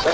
[0.00, 0.12] Está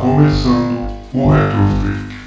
[0.00, 2.18] começando o Retrofake.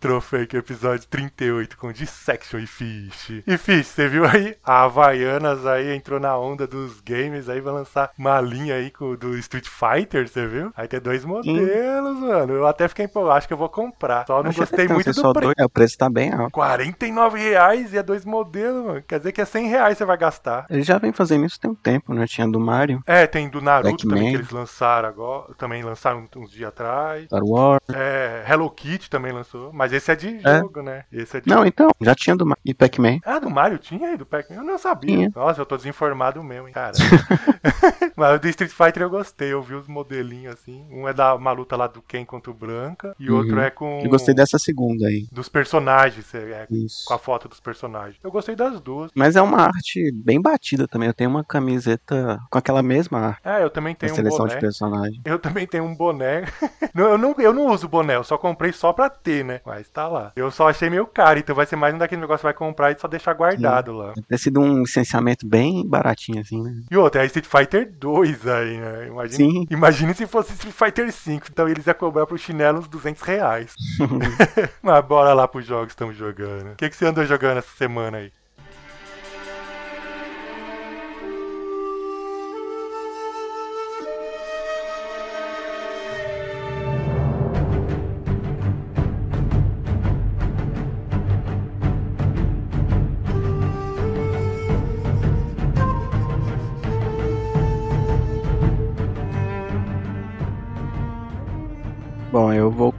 [0.00, 3.42] Retrofake episódio 38 com Dissection e Fish.
[3.44, 4.56] E Fish, você viu aí?
[4.64, 9.16] A Havaianas aí entrou na onda dos games aí, vai lançar uma linha aí com,
[9.16, 10.70] do Street Fighter, você viu?
[10.76, 12.52] Aí tem dois modelos, mano.
[12.52, 14.24] Eu até fiquei empolgado, acho que eu vou comprar.
[14.24, 15.40] Só não gostei que não, muito do preço.
[15.40, 16.52] dois, é, o preço tá bem alto.
[16.52, 19.02] 49 reais e é dois modelos, mano.
[19.02, 20.64] Quer dizer que é 100 reais você vai gastar.
[20.70, 22.24] Ele já vem fazendo isso tem um tempo, né?
[22.28, 25.52] Tinha do Mario, É, tem do Naruto também que eles lançaram agora.
[25.54, 27.24] Também lançaram uns dias atrás.
[27.24, 27.82] Star Wars.
[27.92, 29.72] É, Hello Kitty também lançou.
[29.72, 30.58] Mas esse é de É.
[30.58, 31.04] jogo, né?
[31.12, 32.44] Esse é de Não, então, já tinha do.
[32.64, 33.18] E Pac-Man.
[33.24, 34.56] Ah, do Mario tinha aí, do Pac-Man?
[34.60, 35.14] Eu não sabia.
[35.16, 35.32] Tinha.
[35.34, 36.92] Nossa, eu tô desinformado mesmo, hein, cara.
[38.16, 40.84] Mas o do Street Fighter eu gostei, eu vi os modelinhos assim.
[40.90, 43.38] Um é da uma luta lá do Ken contra o Branca, e Uhum.
[43.38, 44.00] outro é com.
[44.02, 45.26] Eu gostei dessa segunda aí.
[45.32, 47.04] Dos personagens, é, Isso.
[47.06, 48.16] com a foto dos personagens.
[48.22, 49.10] Eu gostei das duas.
[49.14, 51.08] Mas é uma arte bem batida também.
[51.08, 53.40] Eu tenho uma camiseta com aquela mesma arte.
[53.44, 54.54] É, eu também tenho um seleção boné.
[54.54, 55.20] de personagem.
[55.24, 56.44] Eu também tenho um boné.
[56.94, 59.60] eu, não, eu não uso boné, eu só comprei só pra ter, né?
[59.64, 60.32] Mas tá lá.
[60.34, 62.92] Eu só achei meio caro, então vai ser mais um daquele negócio que vai comprar
[62.92, 64.14] e só deixar guardado lá.
[64.28, 66.72] Deve sido um licenciamento bem baratinho, assim, né?
[66.90, 69.06] E outra, é Street Fighter 2 aí, né?
[69.08, 69.66] Imagine, Sim.
[69.70, 73.74] imagine se fosse Street Fighter 5, então eles iam cobrar pro chinelo uns 200 reais.
[74.82, 76.72] Mas bora lá pros jogos que estamos jogando.
[76.72, 78.32] O que, que você andou jogando essa semana aí?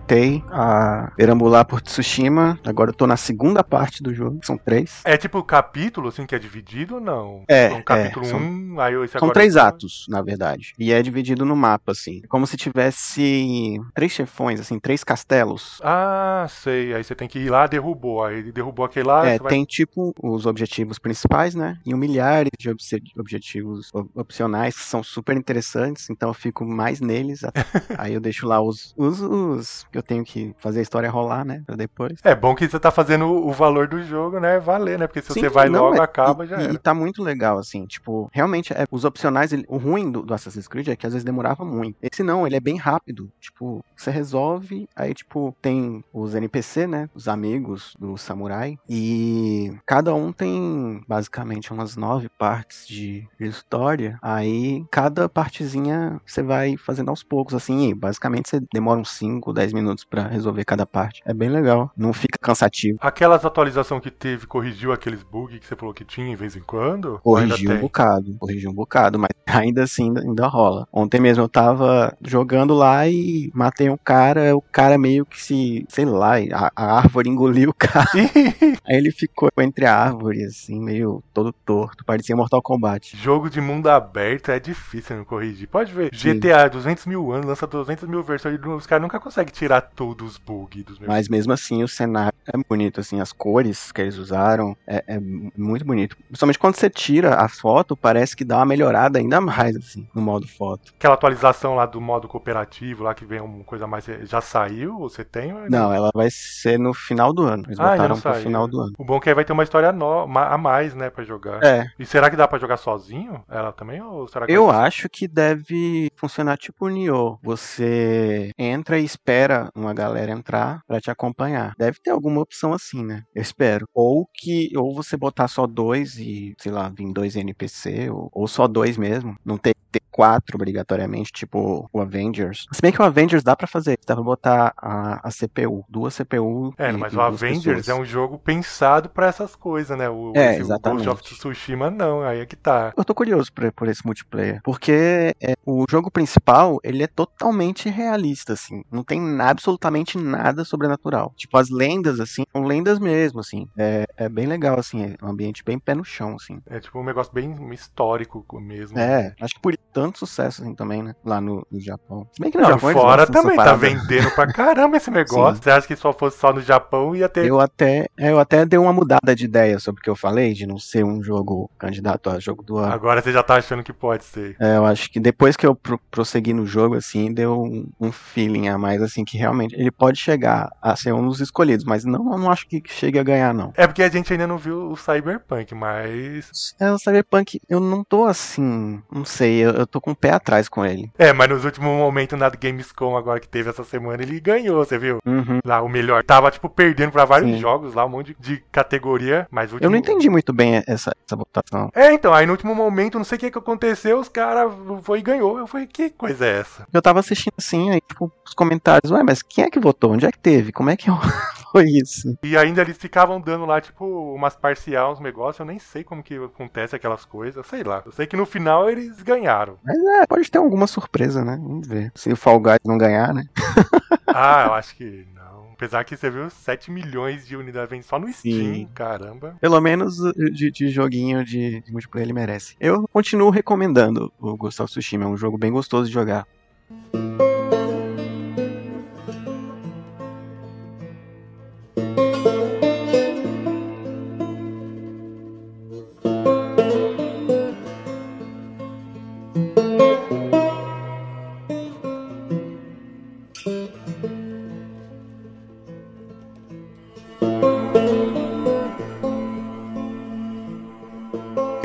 [0.10, 2.60] Voltei a perambular por Tsushima.
[2.66, 4.40] Agora eu tô na segunda parte do jogo.
[4.44, 5.02] São três.
[5.06, 7.44] É tipo capítulo, assim, que é dividido ou não?
[7.48, 10.74] É, Um capítulo é, 1, são- um, aí esse São três atos, na verdade.
[10.80, 12.22] E é dividido no mapa, assim.
[12.24, 15.80] É Como se tivesse três chefões, assim, três castelos.
[15.84, 16.94] Ah, sei.
[16.94, 18.24] Aí você tem que ir lá, derrubou.
[18.24, 19.50] Aí derrubou aquele lá, é, você vai...
[19.50, 21.78] tem tipo os objetivos principais, né?
[21.86, 26.66] E um milhares de obse- objetivos op- opcionais que são super interessantes, então eu fico
[26.66, 27.42] mais neles.
[27.98, 31.62] Aí eu deixo lá os, os, os eu tenho que fazer a história rolar, né?
[31.66, 32.14] Pra depois.
[32.24, 34.60] É bom que você tá fazendo o valor do jogo, né?
[34.60, 35.08] Valer, né?
[35.08, 36.74] Porque se Sim, você vai não, logo, é- acaba, e, já e- era.
[36.74, 40.34] E tá muito legal, assim, tipo, realmente, é, os opcionais, ele- o ruim do, do
[40.34, 41.96] Assassin's Creed é que às vezes demorava muito.
[42.02, 43.30] Esse não, ele é bem rápido.
[43.40, 47.08] Tipo, você resolve, aí, tipo, tem os NPC, né?
[47.14, 48.76] Os amigos do samurai.
[48.88, 54.18] E cada um tem basicamente umas nove partes de, de história.
[54.22, 59.52] Aí, cada partezinha você vai fazendo aos poucos, assim, e basicamente você demora uns 5,
[59.54, 61.22] 10 minutos pra resolver cada parte.
[61.26, 62.98] É bem legal, não fica cansativo.
[63.02, 66.62] Aquelas atualizações que teve, corrigiu aqueles bugs que você falou que tinha em vez em
[66.62, 67.20] quando?
[67.24, 67.82] Corrigiu um tem?
[67.82, 70.88] bocado, corrigiu um bocado, mas ainda assim ainda, ainda rola.
[70.92, 75.86] Ontem mesmo eu tava jogando lá e matei um cara, o cara meio que se,
[75.88, 78.10] sei lá, a, a árvore engoliu o cara.
[78.86, 83.16] Aí ele ficou entre a árvore, assim, meio todo torto, parecia Mortal Kombat.
[83.16, 85.68] Jogo de mundo aberto é difícil não corrigir.
[85.68, 86.40] Pode ver, Sim.
[86.40, 90.38] GTA 200 mil anos, lança 200 mil versões, os caras nunca conseguem tirar todos os
[90.38, 91.08] bugs dos meus.
[91.08, 95.20] Mas mesmo assim o cenário é bonito, assim, as cores que eles usaram é, é
[95.20, 96.18] muito bonito.
[96.28, 100.22] Principalmente quando você tira a foto, parece que dá uma melhorada ainda mais, assim, no
[100.22, 100.94] modo foto.
[100.98, 104.06] Aquela atualização lá do modo cooperativo, lá que vem uma coisa mais.
[104.24, 104.98] Já saiu?
[105.00, 105.54] Você tem?
[105.54, 107.64] ou Não, ela vai ser no final do ano.
[107.68, 108.44] Eles Ah, botaram pro saiu.
[108.44, 108.94] final do ano.
[108.98, 110.24] O bom é que aí vai ter uma história no...
[110.38, 111.64] a mais, né, pra jogar.
[111.64, 113.44] É, E será que dá pra jogar sozinho?
[113.50, 114.02] Ela também?
[114.02, 117.38] Ou será que eu acho que deve funcionar tipo o Nioh.
[117.44, 121.74] Você entra e espera uma galera entrar pra te acompanhar.
[121.78, 123.24] Deve ter alguma opção assim, né?
[123.34, 123.86] Eu espero.
[123.94, 128.48] Ou que ou você botar só dois e, sei lá, vir dois NPC, ou, ou
[128.48, 129.36] só dois mesmo.
[129.46, 132.68] Não ter ter quatro obrigatoriamente, tipo o Avengers.
[132.72, 133.98] Se bem que o Avengers dá pra fazer.
[134.06, 136.72] Dá pra botar a, a CPU, duas CPU.
[136.78, 137.90] É, e- mas e o Avengers pessoas.
[137.90, 140.08] é um jogo pensado pra essas coisas, né?
[140.08, 141.06] O, É, esse- o exatamente.
[141.08, 142.94] Ghost of Tsushima não, aí é que tá.
[142.96, 147.90] Eu tô curioso por, por esse multiplayer, porque é, o jogo principal, ele é totalmente
[147.90, 148.84] realista, assim.
[148.92, 151.34] Não tem na- absolutamente nada sobrenatural.
[151.36, 153.66] Tipo, as lendas, assim, são lendas mesmo, assim.
[153.78, 156.60] É, é bem legal, assim, é um ambiente bem pé no chão, assim.
[156.68, 158.98] É tipo um negócio bem histórico mesmo.
[158.98, 161.14] É, acho que por tanto sucesso, assim, também, né?
[161.24, 162.26] Lá no, no Japão.
[162.34, 165.58] Se bem que no Não, Japão fora também tá vendendo pra caramba esse negócio.
[165.58, 165.64] Sim.
[165.64, 167.46] Você acha que só fosse só no Japão ia ter.
[167.46, 170.54] Eu até, é, eu até dei uma mudada de ideia sobre o que eu falei,
[170.54, 172.94] de não ser um jogo candidato a jogo do ano.
[172.94, 174.56] Agora você já tá achando que pode ser.
[174.60, 178.12] É, eu acho que depois que eu pro- prossegui no jogo, assim, deu um, um
[178.12, 182.06] feeling a mais, assim, que realmente ele pode chegar a ser um dos escolhidos, mas
[182.06, 183.74] não, eu não acho que chegue a ganhar, não.
[183.76, 186.76] É porque a gente ainda não viu o Cyberpunk, mas.
[186.80, 189.02] É, o Cyberpunk, eu não tô assim.
[189.12, 191.12] Não sei, eu, eu tô com o pé atrás com ele.
[191.18, 194.98] É, mas nos últimos momentos na Gamescom agora que teve essa semana, ele ganhou, você
[194.98, 195.20] viu?
[195.26, 195.60] Uhum.
[195.64, 196.24] Lá, o melhor.
[196.24, 197.60] Tava, tipo, perdendo pra vários Sim.
[197.60, 199.86] jogos lá, um monte de, de categoria, mas último...
[199.86, 201.90] Eu não entendi muito bem essa, essa votação.
[201.94, 204.72] É, então, aí no último momento, não sei o que que aconteceu, os caras
[205.04, 205.58] foi e ganhou.
[205.58, 206.88] Eu falei, que coisa é essa?
[206.92, 210.14] Eu tava assistindo assim, aí, tipo, os comentários, ué, mas quem é que votou?
[210.14, 210.72] Onde é que teve?
[210.72, 211.06] Como é que
[211.72, 212.36] foi isso?
[212.42, 214.04] E ainda eles ficavam dando lá, tipo,
[214.34, 218.02] umas parcial, uns negócios, eu nem sei como que acontece aquelas coisas, sei lá.
[218.04, 219.78] Eu sei que no final eles ganharam.
[219.84, 221.60] Mas é, pode ter alguma surpresa, né?
[221.62, 222.12] Vamos ver.
[222.16, 223.44] Se o Fall Guys não ganhar, né?
[224.32, 225.72] Ah, eu acho que não.
[225.74, 228.90] Apesar que você viu 7 milhões de unidades só no Steam, Sim.
[228.94, 229.58] caramba.
[229.60, 232.76] Pelo menos uh, de, de joguinho de, de multiplayer ele merece.
[232.80, 236.48] Eu continuo recomendando o Ghost of Tsushima, é um jogo bem gostoso de jogar.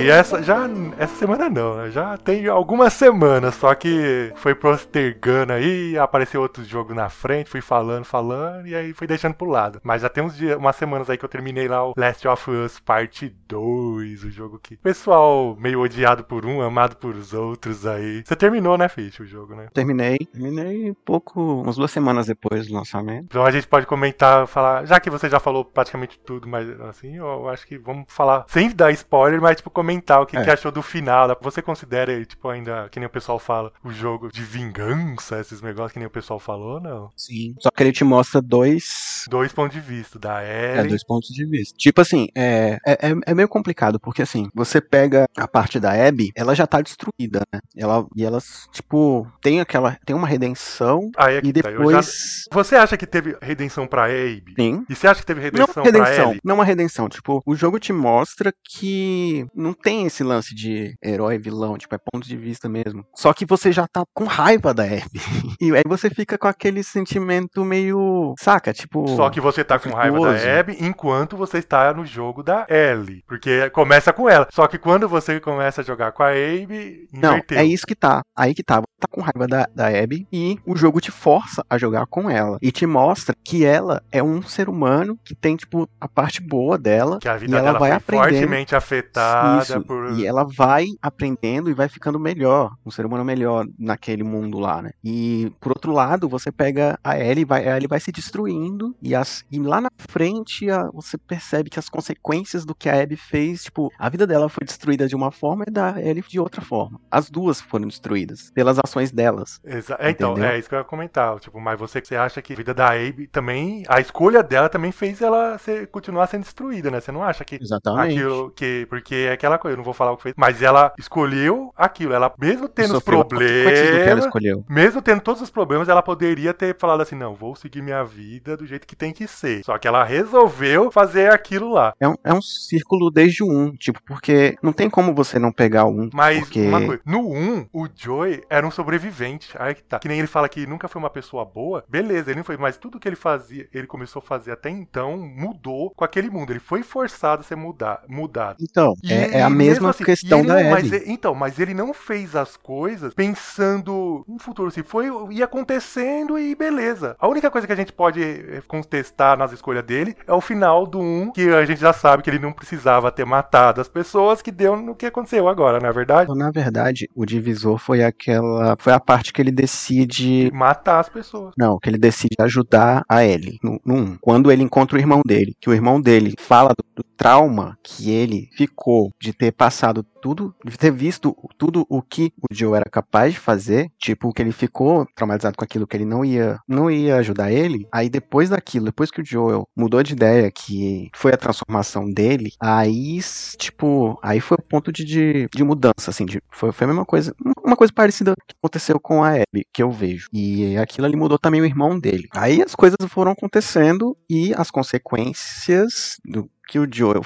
[0.05, 0.69] E essa já
[0.99, 1.91] essa semana não, né?
[1.91, 7.61] já tem algumas semanas, só que foi postergando aí, apareceu outro jogo na frente, fui
[7.61, 9.81] falando, falando e aí fui deixando pro lado.
[9.83, 12.51] Mas já tem uns dias, umas semanas aí que eu terminei lá o Last of
[12.51, 17.87] Us Parte 2, o jogo que pessoal meio odiado por um, amado por os outros
[17.87, 18.23] aí.
[18.25, 19.69] Você terminou, né, Fish, o jogo, né?
[19.73, 23.25] Terminei, terminei pouco, umas duas semanas depois do lançamento.
[23.25, 27.17] Então a gente pode comentar, falar, já que você já falou praticamente tudo, mas assim,
[27.17, 30.44] eu acho que vamos falar, sem dar spoiler, mas tipo comentar o que, É.
[30.44, 31.37] que achou do final.
[31.43, 35.93] Você considera, tipo, ainda, que nem o pessoal fala, o jogo de vingança, esses negócios
[35.93, 37.11] que nem o pessoal falou, não?
[37.17, 37.55] Sim.
[37.61, 40.88] Só que ele te mostra dois Dois pontos de vista, da É, Ellie.
[40.91, 41.75] dois pontos de vista.
[41.79, 45.93] Tipo assim, é, é, é- é meio complicado, porque assim, você pega a parte da
[45.93, 47.61] Abby, ela já tá destruída, né?
[47.76, 49.97] Ela, e elas, tipo, tem aquela.
[50.05, 52.44] Tem uma redenção Aí é e tá, eu já- depois.
[52.52, 54.55] Você acha que teve redenção pra Abe?
[54.58, 54.85] Sim.
[54.88, 56.40] E você acha que teve Não redenção, pra redenção, Ellie?
[56.44, 57.08] não uma redenção.
[57.08, 61.99] Tipo, o jogo te mostra que não tem esse lance de herói, vilão, tipo, é
[61.99, 63.05] ponto de vista mesmo.
[63.15, 65.21] Só que você já tá com raiva da Abby.
[65.61, 68.35] E aí você fica com aquele sentimento meio.
[68.39, 68.73] Saca?
[68.73, 69.07] Tipo.
[69.09, 70.61] Só que você tá com raiva da.
[70.61, 73.23] Abby enquanto você está no jogo da Ellie.
[73.27, 74.47] Porque começa com ela.
[74.51, 78.23] Só que quando você começa a jogar com a Abby, Não, é isso que tá.
[78.37, 78.77] Aí que tá.
[78.81, 82.31] Você tá com raiva da, da Abby e o jogo te força a jogar com
[82.31, 82.59] ela.
[82.61, 86.77] E te mostra que ela é um ser humano que tem, tipo, a parte boa
[86.79, 87.19] dela.
[87.21, 88.41] Que a e vida ela dela vai foi aprendendo.
[88.41, 90.12] fortemente afetada Isso, por.
[90.19, 94.82] E ela vai aprendendo e vai ficando melhor, um ser humano melhor naquele mundo lá,
[94.82, 94.91] né?
[95.03, 99.15] E por outro lado, você pega a Ellie, vai, a Ellie vai se destruindo e,
[99.15, 103.17] as, e lá na frente a- você percebe que as consequências do que a Abby
[103.17, 106.61] fez, tipo, a vida dela foi destruída de uma forma e da Ellie de outra
[106.62, 107.00] forma.
[107.11, 109.61] As duas foram destruídas pelas ações delas.
[109.65, 111.38] Exa- é, então, é isso que eu ia comentar.
[111.41, 113.82] Tipo, mas você, você acha que a vida da Abe também.
[113.88, 117.00] A escolha dela também fez ela ser, continuar sendo destruída, né?
[117.00, 117.56] Você não acha que.
[117.61, 118.19] Exatamente.
[118.19, 118.87] Aquilo que.
[118.88, 120.34] Porque é aquela eu não vou falar o que fez.
[120.37, 122.12] Mas ela escolheu aquilo.
[122.12, 124.25] Ela, mesmo tendo os problemas.
[124.69, 128.56] Mesmo tendo todos os problemas, ela poderia ter falado assim: não, vou seguir minha vida
[128.56, 129.64] do jeito que tem que ser.
[129.64, 131.94] Só que ela resolveu fazer aquilo lá.
[132.00, 135.52] É um, é um círculo desde o 1, tipo, porque não tem como você não
[135.52, 136.11] pegar o 1.
[136.12, 136.66] Mas porque...
[136.66, 139.54] uma coisa, no 1, o Joey era um sobrevivente.
[139.59, 139.99] Aí que tá.
[139.99, 141.85] Que nem ele fala que nunca foi uma pessoa boa.
[141.88, 142.56] Beleza, ele não foi.
[142.56, 146.52] Mas tudo que ele fazia, ele começou a fazer até então, mudou com aquele mundo.
[146.52, 148.56] Ele foi forçado a ser mudar, mudado.
[148.61, 151.58] Então, E é, é a mesma assim, questão e da não- mas e- então, mas
[151.58, 154.70] ele não fez as coisas pensando no futuro.
[154.70, 157.16] Se foi, ia acontecendo e beleza.
[157.18, 160.87] A única coisa que a gente pode eh, contestar nas escolhas dele é o final
[160.87, 164.42] do 1, que a gente já sabe que ele não precisava ter matado as pessoas,
[164.42, 166.34] que deu no que aconteceu agora, não é verdade?
[166.37, 168.76] Na verdade, o divisor foi aquela.
[168.78, 170.50] Foi a parte que ele decide.
[170.52, 171.52] Matar as pessoas.
[171.58, 173.58] Não, que ele decide ajudar a Ellie.
[173.62, 174.16] No, no um.
[174.20, 178.49] Quando ele encontra o irmão dele, que o irmão dele fala do, trauma que ele
[178.53, 183.35] ficou de ter passado tudo, de ter visto tudo o que o Joe era capaz
[183.35, 187.17] de fazer, tipo, que ele ficou traumatizado com aquilo que ele não ia, não ia
[187.17, 187.87] ajudar ele.
[187.93, 192.53] Aí depois daquilo, depois que o Joel mudou de ideia, que foi a transformação dele,
[192.61, 193.19] aí,
[193.59, 197.05] tipo, aí foi o ponto de, de, de mudança, assim, de, foi, foi a mesma
[197.05, 200.29] coisa, uma coisa parecida que aconteceu com a Abby, que eu vejo.
[200.33, 202.29] E aquilo ali mudou também o irmão dele.
[202.35, 207.23] Aí as coisas foram acontecendo e as consequências do, que o Joel.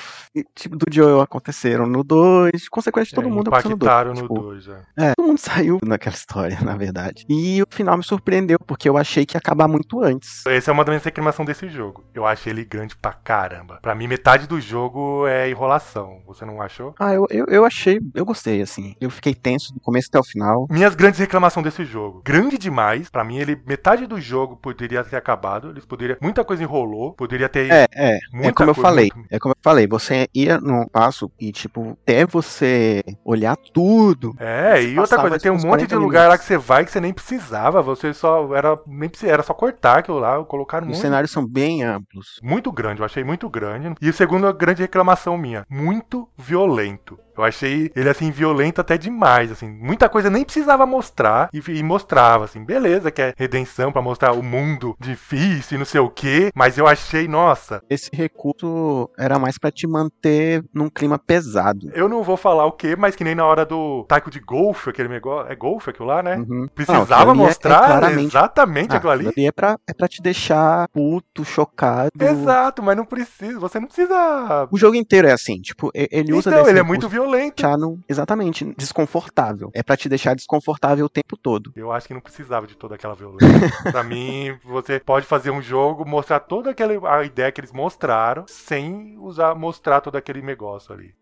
[0.55, 2.69] Tipo, do Joel aconteceram no 2.
[2.69, 3.89] Consequentemente, todo É, mundo aconteceu no 2.
[3.91, 4.81] impactaram no tipo, 2, é.
[4.97, 7.25] É, todo mundo saiu naquela história, na verdade.
[7.29, 10.45] E o final me surpreendeu, porque eu achei que ia acabar muito antes.
[10.47, 12.05] Essa é uma das minhas reclamações desse jogo.
[12.15, 13.79] Eu achei ele grande pra caramba.
[13.83, 16.21] Pra mim, metade do jogo é enrolação.
[16.27, 16.95] Você não achou?
[16.99, 18.95] Ah, eu, eu, eu achei, eu gostei, assim.
[19.01, 20.67] Eu fiquei tenso do começo até o final.
[20.71, 22.23] Minhas grandes reclamações desse jogo.
[22.25, 23.09] Grande demais.
[23.11, 25.71] Pra mim, ele metade do jogo poderia ter acabado.
[25.71, 26.19] Eles poderiam.
[26.21, 27.13] Muita coisa enrolou.
[27.15, 27.71] Poderia ter.
[27.71, 28.17] É, é.
[28.17, 29.11] é como eu coisa, falei.
[29.15, 29.87] muito- É como eu falei.
[29.87, 34.35] Você ia num passo e, tipo, até você olhar tudo.
[34.39, 36.47] É, e outra coisa, tem um monte de 40 lugar lá minutos.
[36.47, 37.83] que você vai que você nem precisava.
[37.83, 38.55] Você só.
[38.55, 41.01] Era, nem precisava, era só cortar aquilo lá, colocar Os muito.
[41.01, 42.39] cenários são bem amplos.
[42.43, 43.95] Muito grande, eu achei muito grande.
[44.01, 47.19] E a segunda grande reclamação minha, muito violento.
[47.39, 51.83] Eu achei ele assim violento até demais, assim, muita coisa nem precisava mostrar e, e
[51.83, 56.11] mostrava assim, beleza, que é redenção pra mostrar o mundo difícil e não sei o
[56.11, 61.91] que, mas eu achei, nossa, Esse recurso era mais pra te manter num clima pesado.
[61.95, 64.91] eu não vou falar o que, mas que nem na hora do taco de golfe,
[64.91, 66.37] aquele negócio, é golfe aquilo lá, né?
[66.37, 66.61] Uhum.
[66.63, 69.33] Não, Precisava aquilo ali é- é mostrar claramente- exatamente Ah, aquilo ali.
[69.47, 72.11] é pra, é pra te deixar puto, chocado.
[72.21, 74.67] Exato, mas não precisa, você não precisa.
[74.71, 77.28] O jogo inteiro é assim, tipo, ele usa Então, ele é recurso muito violento.
[77.33, 79.71] Deixar no- exatamente desconfortável.
[79.75, 81.73] É pra te deixar desconfortável o tempo todo.
[81.77, 83.39] Eu acho que não precisava de toda aquela violência.
[83.93, 88.45] pra mim, você pode fazer um jogo, mostrar toda aquela a ideia que eles mostraram,
[88.47, 91.15] sem usar mostrar todo aquele negócio ali.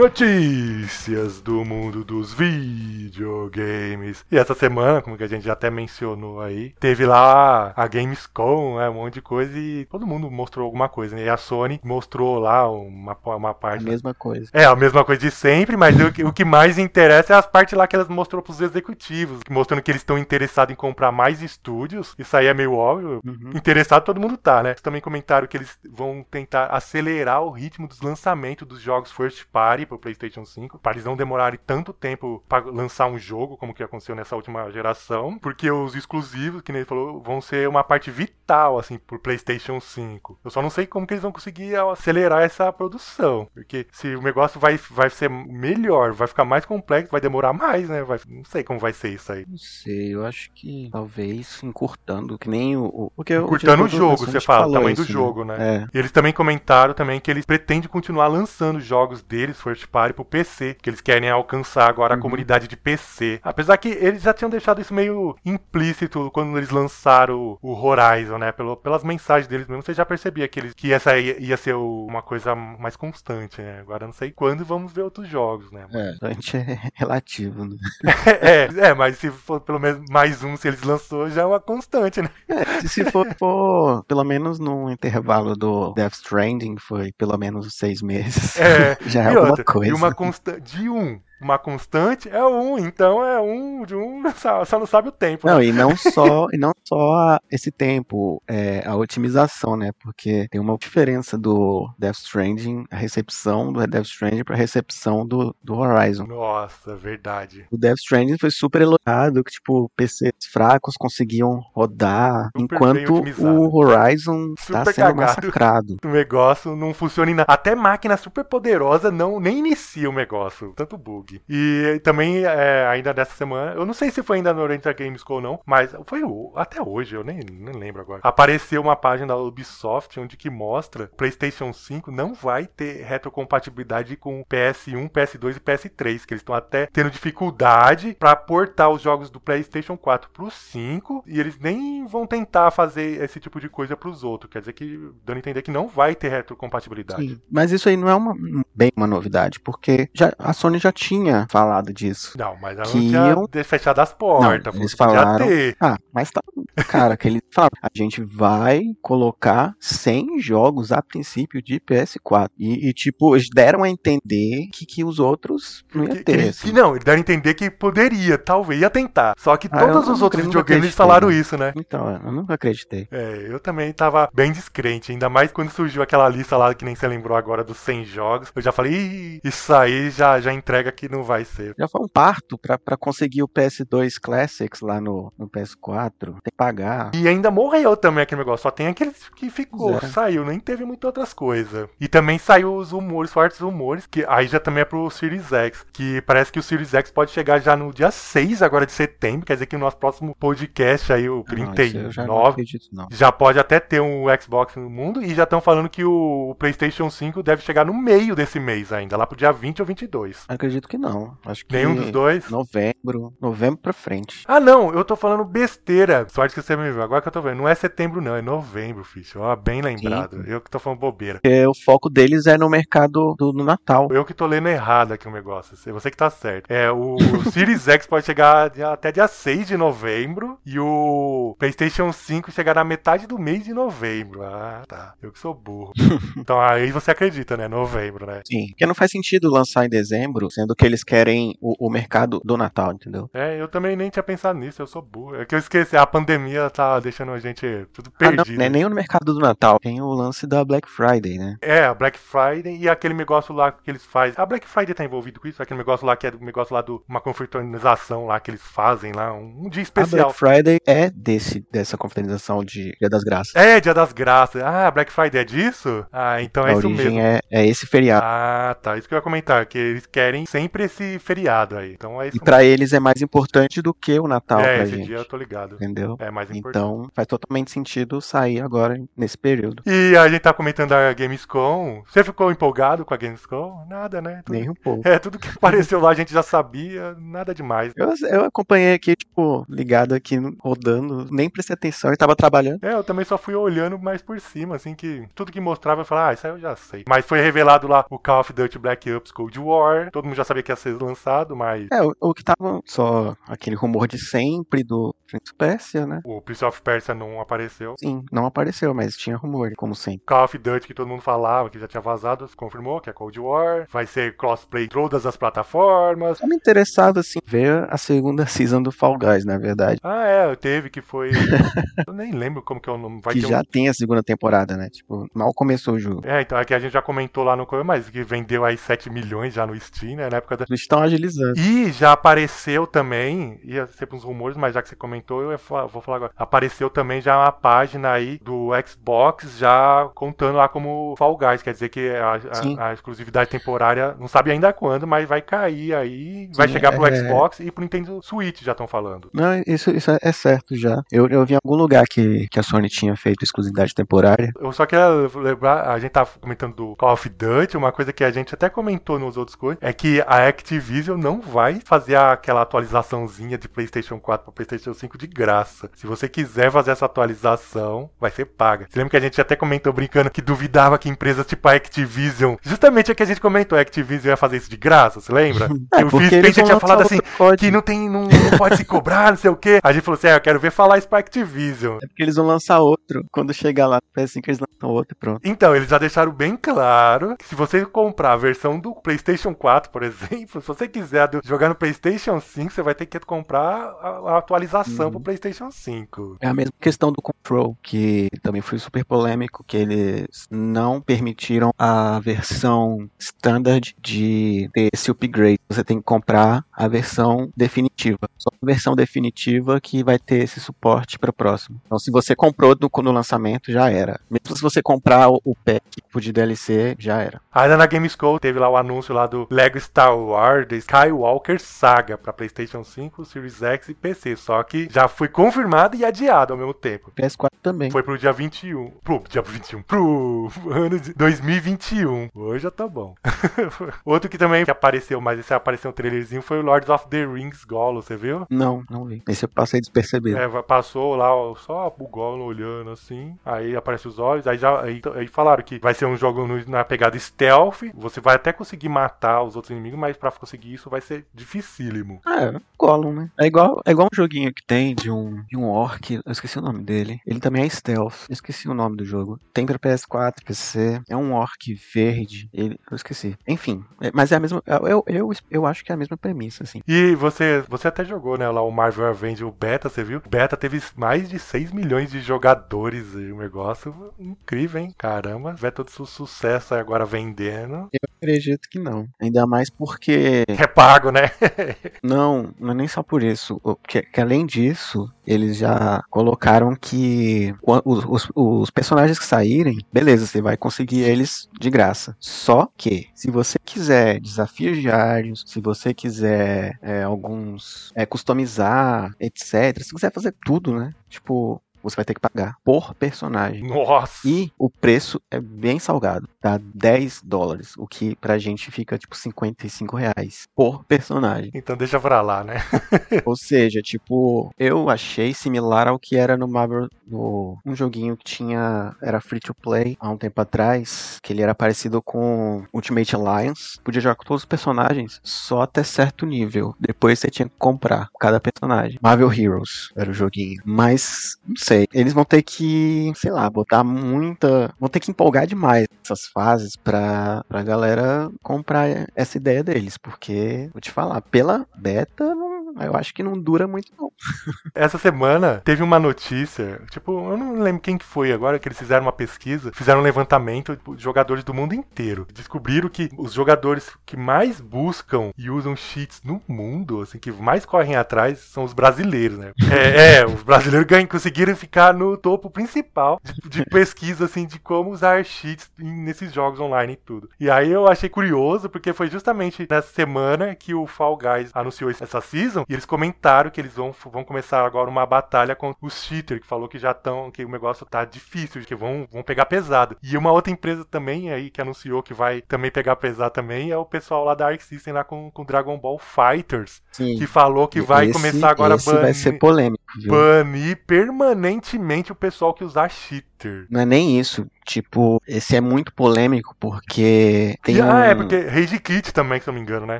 [0.00, 4.24] Notícias do mundo dos videogames.
[4.32, 8.78] E essa semana, como que a gente já até mencionou aí, teve lá a Gamescom,
[8.78, 11.14] né, um monte de coisa e todo mundo mostrou alguma coisa.
[11.14, 11.24] Né?
[11.24, 14.48] E a Sony mostrou lá uma, uma A parte mesma coisa.
[14.54, 17.46] é, a mesma coisa de sempre, mas o, que- o que mais interessa é as
[17.46, 21.42] partes lá que elas mostrou pros executivos, mostrando que eles estão interessados em comprar mais
[21.42, 22.14] estúdios.
[22.18, 23.20] Isso aí é meio óbvio.
[23.22, 23.50] Uhum.
[23.54, 24.70] Interessado todo mundo tá, né?
[24.70, 29.44] Eles também comentaram que eles vão tentar acelerar o ritmo dos lançamentos dos jogos first
[29.52, 33.74] party pro PlayStation 5, para eles não demorarem tanto tempo para lançar um jogo como
[33.74, 37.82] que aconteceu nessa última geração, porque os exclusivos, que nem ele falou, vão ser uma
[37.82, 40.38] parte vital assim pro PlayStation 5.
[40.44, 44.22] Eu só não sei como que eles vão conseguir acelerar essa produção, porque se o
[44.22, 48.02] negócio vai, vai ser melhor, vai ficar mais complexo, vai demorar mais, né?
[48.02, 49.44] Vai, não sei como vai ser isso aí.
[49.48, 53.12] Não sei, eu acho que talvez encurtando, que nem o.
[53.14, 55.56] porque o Encurtando o jogo, você fala, o tamanho do isso, jogo, né?
[55.60, 55.88] É.
[55.92, 60.24] E eles também comentaram também que eles pretendem continuar lançando jogos deles, first party, pro
[60.24, 62.22] PC, que eles querem alcançar agora a Uhum.
[62.22, 63.40] comunidade de PC.
[63.42, 68.38] Apesar que eles já tinham deixado isso meio implícito quando eles lançaram o, o Horizon,
[68.38, 68.52] né?
[68.52, 71.74] Pelo, pelas mensagens deles mesmo, você já percebia que, eles, que essa ia, ia ser
[71.74, 73.80] o- uma coisa mais constante, né?
[73.80, 75.86] Agora não sei quando vamos ver outros jogos, né?
[75.92, 77.76] É, bastante é relativo, né?
[78.42, 81.60] é, é, mas se for pelo menos mais um, se eles lançou, já é uma
[81.60, 82.28] constante, né?
[82.48, 88.02] É, se for, for pelo menos no intervalo do Death Stranding, foi pelo menos seis
[88.02, 88.60] meses.
[88.60, 89.90] É, Já é alguma outra, coisa.
[89.90, 91.20] E uma constante de um.
[91.40, 95.46] Uma constante é um, então é um de um, só, só não sabe o tempo.
[95.46, 95.52] né?
[95.54, 99.90] Não, e não só, e não só a- esse tempo, é, a otimização, né?
[100.02, 105.54] Porque tem uma diferença do Death Stranding, a recepção do Death Stranding pra recepção do,
[105.62, 106.26] do Horizon.
[106.26, 107.66] Nossa, verdade.
[107.70, 113.76] O Death Stranding foi super elogiado, que tipo, PCs fracos conseguiam rodar, Super enquanto o
[113.78, 115.16] Horizon tá Super sendo cagado.
[115.16, 115.96] massacrado.
[116.04, 117.52] O negócio não funciona em nada.
[117.52, 120.72] Até máquina super poderosa não nem inicia o negócio.
[120.76, 121.29] Tanto bug.
[121.48, 125.34] E também, é, ainda dessa semana, eu não sei se foi ainda no Oriental Gamescom
[125.34, 126.22] ou não, mas foi
[126.56, 128.20] até hoje, eu nem, nem lembro agora.
[128.22, 134.44] Apareceu uma página da Ubisoft onde que mostra PlayStation 5 não vai ter retrocompatibilidade com
[134.44, 139.40] PS1, PS2 e PS3, que eles estão até tendo dificuldade para portar os jogos do
[139.40, 144.24] PlayStation 4 pro 5 e eles nem vão tentar fazer esse tipo de coisa pros
[144.24, 144.50] outros.
[144.50, 147.28] Quer dizer que dando a entender que não vai ter retrocompatibilidade.
[147.28, 148.34] Sim, mas isso aí não é uma,
[148.74, 151.19] bem uma novidade, porque já, a Sony já tinha
[151.50, 152.36] falado disso.
[152.38, 153.08] Não, mas ela Que não
[153.46, 154.74] tinha de- fechado as portas.
[154.74, 155.46] Não, eles falaram-.
[155.80, 156.40] Ah, mas tá,
[156.88, 162.48] Cara, que eles falaram, a gente vai colocar 100 jogos a princípio de PS4.
[162.58, 166.24] E, e, tipo, eles deram a entender que, que os outros não iam ter.
[166.24, 166.72] que- assim.
[166.72, 169.34] não, eles deram a entender que poderia, talvez, ia tentar.
[169.36, 171.34] Só que Ah, todos eu os outros eu videogames falaram né?
[171.34, 171.72] isso, né?
[171.76, 173.08] Então, eu nunca acreditei.
[173.10, 176.94] É, eu também tava bem descrente, ainda mais quando surgiu aquela lista lá que nem
[176.94, 178.50] você lembrou agora dos 100 jogos.
[178.54, 181.74] Eu já falei, isso aí já, já entrega que não vai ser.
[181.78, 186.10] Já foi um parto pra, pra conseguir o PS2 Classics lá no, no PS4.
[186.18, 187.10] Tem que pagar.
[187.14, 190.00] E ainda morreu também aquele negócio, só tem aquele que ficou, é.
[190.00, 191.88] saiu, nem teve muitas outras coisas.
[192.00, 195.84] E também saiu os rumores, fortes rumores, que aí já também é pro Series X,
[195.92, 199.46] que parece que o Series X pode chegar já no dia 6 agora de setembro,
[199.46, 202.50] quer dizer que no nosso próximo podcast aí, o Não, isso eu já não 39,
[202.50, 203.08] acredito, não.
[203.10, 207.10] Já pode até ter um Xbox no mundo e já estão falando que o PlayStation
[207.10, 210.44] 5 deve chegar no meio desse mês ainda, lá pro dia 20 ou 22.
[210.48, 211.36] Acredito que não.
[211.44, 212.48] Acho que Nenhum dos dois?
[212.50, 214.44] novembro, novembro pra frente.
[214.46, 216.26] Ah, não, eu tô falando besteira.
[216.28, 217.02] Sorte que você me viu.
[217.02, 219.38] Agora que eu tô vendo, não é setembro, não, é novembro, ficha.
[219.38, 220.36] Ó, bem lembrado.
[220.36, 220.50] Sim.
[220.50, 221.40] Eu que tô falando bobeira.
[221.40, 224.08] Porque o foco deles é no mercado do, do Natal.
[224.10, 225.76] Eu que tô lendo errado aqui o negócio.
[225.76, 226.70] Você que tá certo.
[226.70, 227.16] É, o
[227.50, 232.84] Series X pode chegar até dia 6 de novembro e o PlayStation 5 chegar na
[232.84, 234.42] metade do mês de novembro.
[234.42, 235.14] Ah, tá.
[235.22, 235.92] Eu que sou burro.
[236.36, 237.68] então aí você acredita, né?
[237.68, 238.42] Novembro, né?
[238.46, 238.68] Sim.
[238.68, 242.56] Porque não faz sentido lançar em dezembro, sendo que eles querem o, o mercado do
[242.56, 243.30] Natal, entendeu?
[243.32, 245.36] É, eu também nem tinha pensado nisso, eu sou burro.
[245.40, 248.58] É que eu esqueci, a pandemia tá deixando a gente tudo Ah, não, perdido.
[248.58, 249.78] não é nem no mercado do Natal.
[249.80, 251.56] Tem o lance da Black Friday, né?
[251.62, 254.34] É, a Black Friday e aquele negócio lá que eles fazem.
[254.36, 255.62] A Black Friday tá envolvido com isso?
[255.62, 259.12] Aquele negócio lá que é do negócio lá do uma confraternização lá que eles fazem
[259.12, 260.26] lá, um, um dia A especial.
[260.32, 263.54] Black Friday é desse, dessa confraternização de Dia das Graças.
[263.54, 264.62] É, Dia das Graças.
[264.62, 266.04] Ah, Black Friday é disso?
[266.12, 267.20] Ah, então é a isso origem mesmo.
[267.20, 268.24] é, é esse feriado.
[268.24, 268.96] Ah, tá.
[268.96, 271.92] Isso que eu ia comentar, que eles querem sempre esse feriado aí.
[271.92, 274.96] Então é isso E pra eles é mais importante do que o Natal É, esse
[274.96, 275.06] gente.
[275.06, 275.74] dia eu tô ligado.
[275.76, 276.16] Entendeu?
[276.20, 276.82] É mais importante.
[276.84, 279.82] Então faz totalmente sentido sair agora nesse período.
[279.86, 282.02] E a gente tá comentando a Gamescom.
[282.06, 283.86] Você ficou empolgado com a Gamescom?
[283.88, 284.42] Nada, né?
[284.44, 285.00] Tudo- Nem um pouco.
[285.10, 287.92] É, tudo que apareceu lá a gente já sabia, nada demais.
[287.96, 292.78] Eu, eu acompanhei aqui, tipo, ligado aqui, rodando, nem prestei atenção e tava trabalhando.
[292.84, 296.04] É, eu também só fui olhando mais por cima, assim, que tudo que mostrava eu
[296.04, 297.04] falava, ah, isso aí eu já sei.
[297.08, 300.44] Mas foi revelado lá o Call of Duty Black Ops Cold War, todo mundo já
[300.44, 304.18] sabia que ia ser lançado, mas É, o, o que tava só aquele rumor de
[304.18, 306.20] sempre do Prince of Persia, né?
[306.24, 307.94] o Prince of Persia não apareceu.
[307.98, 310.22] Sim, não apareceu, mas tinha rumor, como sempre.
[310.26, 313.38] Call of Duty que todo mundo falava, que já tinha vazado, confirmou que é Cold
[313.38, 313.86] War.
[313.90, 316.38] Vai ser crossplay em todas as plataformas.
[316.38, 320.00] Só me interessava, assim, ver a segunda season do Fall Guys, na verdade.
[320.02, 321.30] Ah, é, teve que foi.
[322.06, 323.20] eu nem lembro como que é o nome.
[323.22, 323.64] Vai que já um...
[323.64, 324.88] tem a segunda temporada, né?
[324.90, 326.22] Tipo, mal começou o jogo.
[326.24, 328.76] É, então é que a gente já comentou lá no começo, mas que vendeu aí
[328.76, 330.28] 7 milhões já no Steam, né?
[330.28, 330.64] Na época da.
[330.68, 331.58] Eles estão agilizando.
[331.58, 335.58] E já apareceu também, ia ser uns rumores, mas já que você comentou, eu
[335.88, 336.32] vou falar agora.
[336.36, 341.72] Apareceu também já uma página aí do Xbox já contando lá como Fall Guys, quer
[341.72, 346.50] dizer que a, a- a exclusividade temporária, não sabe ainda quando, mas vai cair aí,
[346.54, 349.30] vai Sim, chegar pro é- Xbox e pro Nintendo Switch, já estão falando.
[349.32, 351.02] Não, isso, isso é certo já.
[351.10, 354.52] Eu, eu vi em algum lugar que, que a Sony tinha feito exclusividade temporária.
[354.60, 358.24] Eu só queria lembrar, a gente tava comentando do Call of Duty, uma coisa que
[358.24, 362.62] a gente até comentou nos outros coisas, é que a Activision não vai fazer aquela
[362.62, 365.90] atualizaçãozinha de PlayStation 4 para PlayStation 5 de graça.
[365.94, 368.86] Se você quiser fazer essa atualização, vai ser paga.
[368.88, 372.56] Você lembra que a gente até comentou brincando que duvidava que empresas tipo a Activision,
[372.62, 375.68] justamente é que a gente comentou, a Activision ia fazer isso de graça, você lembra?
[375.90, 377.18] que É, eles Spencer vão tinha lançar falado assim,
[377.58, 379.80] que não tem, não, não pode se cobrar, não sei o quê.
[379.82, 381.98] A gente falou assim, é, eu quero ver falar isso pra Activision.
[382.02, 383.24] É porque eles vão lançar outro.
[383.30, 385.40] Quando chegar lá no PS5, eles lançam outro e pronto.
[385.44, 389.90] Então, eles já deixaram bem claro que se você comprar a versão do PlayStation 4,
[389.90, 394.34] por exemplo, se você quiser jogar no PlayStation 5, você vai ter que comprar a,
[394.34, 395.12] a atualização Uhum.
[395.12, 396.36] pro PlayStation 5.
[396.40, 401.70] É a mesma questão do Control, que também foi super polêmico, que eles não permitiram
[401.78, 405.58] a versão standard de ter esse upgrade.
[405.68, 408.29] Você tem que comprar a versão definitiva.
[408.40, 411.78] Só a versão definitiva que vai ter esse suporte para o próximo.
[411.84, 414.18] Então, se você comprou no, no lançamento, já era.
[414.30, 415.82] Mesmo se você comprar o, o pack
[416.18, 417.40] de DLC, já era.
[417.52, 422.16] Ainda na Gamescom teve lá o anúncio lá do Lego Star Wars The Skywalker Saga
[422.16, 424.36] pra PlayStation 5, Series X e PC.
[424.36, 427.12] Só que já foi confirmado e adiado ao mesmo tempo.
[427.16, 427.90] PS4 também.
[427.90, 428.90] Foi pro dia 21.
[429.04, 429.82] Pro dia 21.
[429.82, 432.28] Pro ano de 2021.
[432.34, 433.14] Hoje já tá bom.
[434.04, 437.24] Outro que também que apareceu, mas esse apareceu um trailerzinho, foi o Lords of the
[437.26, 438.29] Rings Gollum, você viu?
[438.38, 438.46] Viu?
[438.50, 439.22] Não, não vi.
[439.28, 440.38] Esse eu passei despercebido.
[440.38, 444.80] É, passou lá ó, só o Gollum olhando assim, aí aparece os olhos, aí já
[444.82, 448.52] aí, aí falaram que vai ser um jogo no- na pegada stealth, você vai até
[448.52, 452.20] conseguir matar os outros inimigos, mas pra conseguir isso vai ser dificílimo.
[452.26, 453.30] É, Gollum, né?
[453.38, 456.58] É igual, é igual um joguinho que tem de um, de um orc, eu esqueci
[456.58, 457.18] o nome dele.
[457.26, 459.38] Ele também é stealth, eu esqueci o nome do jogo.
[459.52, 463.36] Tem pra PS4, PC, é um orc verde, ele, eu esqueci.
[463.46, 466.62] Enfim, é- mas é a mesma, eu, eu, eu acho que é a mesma premissa,
[466.62, 466.80] assim.
[466.86, 470.22] E você, você até jogou, né, lá o Marvel Avengers, o Beta, você viu?
[470.24, 474.94] O Beta teve mais de 6 milhões de jogadores, e um negócio incrível, hein?
[474.96, 477.88] Caramba, vai todo su sucesso aí agora vendendo.
[477.92, 479.06] Eu acredito que não.
[479.20, 481.30] Ainda mais porque É pago, né?
[482.02, 483.60] Não, não é nem só por isso.
[483.64, 489.78] O- Que, que além disso, eles já colocaram que os, os- os personagens que saírem,
[489.92, 492.16] beleza, você vai conseguir eles de graça.
[492.18, 499.82] Só que, se você quiser desafios diários, se você quiser é, alguns é, customizar, etc.,
[499.82, 500.92] se quiser fazer tudo, né?
[501.08, 503.62] Tipo, você vai ter que pagar por personagem.
[503.66, 504.26] Nossa!
[504.26, 506.60] E o preço é bem salgado, tá?
[506.74, 511.50] 10 dólares, o que pra gente fica tipo 55 reais por personagem.
[511.54, 512.56] Então deixa pra lá, né?
[513.24, 518.24] Ou seja, tipo, eu achei similar ao que era no Marvel, no, um joguinho que
[518.24, 523.14] tinha, era free to play há um tempo atrás, que ele era parecido com Ultimate
[523.14, 523.80] Alliance.
[523.82, 526.74] Podia jogar com todos os personagens, só até certo nível.
[526.78, 528.98] Depois você tinha que comprar cada personagem.
[529.02, 530.60] Marvel Heroes era o joguinho.
[530.64, 534.72] Mas, não sei, eles vão ter que, sei lá, botar muita.
[534.78, 539.96] Vão ter que empolgar demais essas fases pra, pra galera comprar essa ideia deles.
[539.98, 544.10] Porque, vou te falar, pela beta, não- eu acho que não dura muito, não.
[544.74, 548.78] Essa semana teve uma notícia, tipo, eu não lembro quem que foi agora, que eles
[548.78, 552.26] fizeram uma pesquisa, fizeram um levantamento de jogadores do mundo inteiro.
[552.32, 557.64] Descobriram que os jogadores que mais buscam e usam cheats no mundo, assim, que mais
[557.64, 559.52] correm atrás, são os brasileiros, né?
[559.70, 564.58] É, é, os brasileiros ganham, conseguiram ficar no topo principal de, de pesquisa, assim, de
[564.58, 567.30] como usar cheats nesses jogos online e tudo.
[567.38, 571.90] E aí eu achei curioso, porque foi justamente nessa semana que o Fall Guys anunciou
[571.90, 576.02] essa season, e eles comentaram que eles vão, vão começar agora uma batalha com os
[576.04, 579.46] cheaters, que falou que já estão, que o negócio tá difícil, que vão, vão pegar
[579.46, 579.96] pesado.
[580.02, 583.76] E uma outra empresa também aí que anunciou que vai também pegar pesado também é
[583.76, 587.16] o pessoal lá da Arc System lá com, com Dragon Ball Fighters, Sim.
[587.18, 590.10] que falou que vai Esse- começar agora a esse vai ser banir, polêmico, viu?
[590.10, 593.66] banir permanentemente o pessoal que usar cheater.
[593.70, 594.46] Não é nem isso.
[594.70, 597.90] Tipo, esse é muito polêmico porque tem E, um...
[597.90, 599.98] Ah, é porque Rage Kit também, se eu não me engano, né?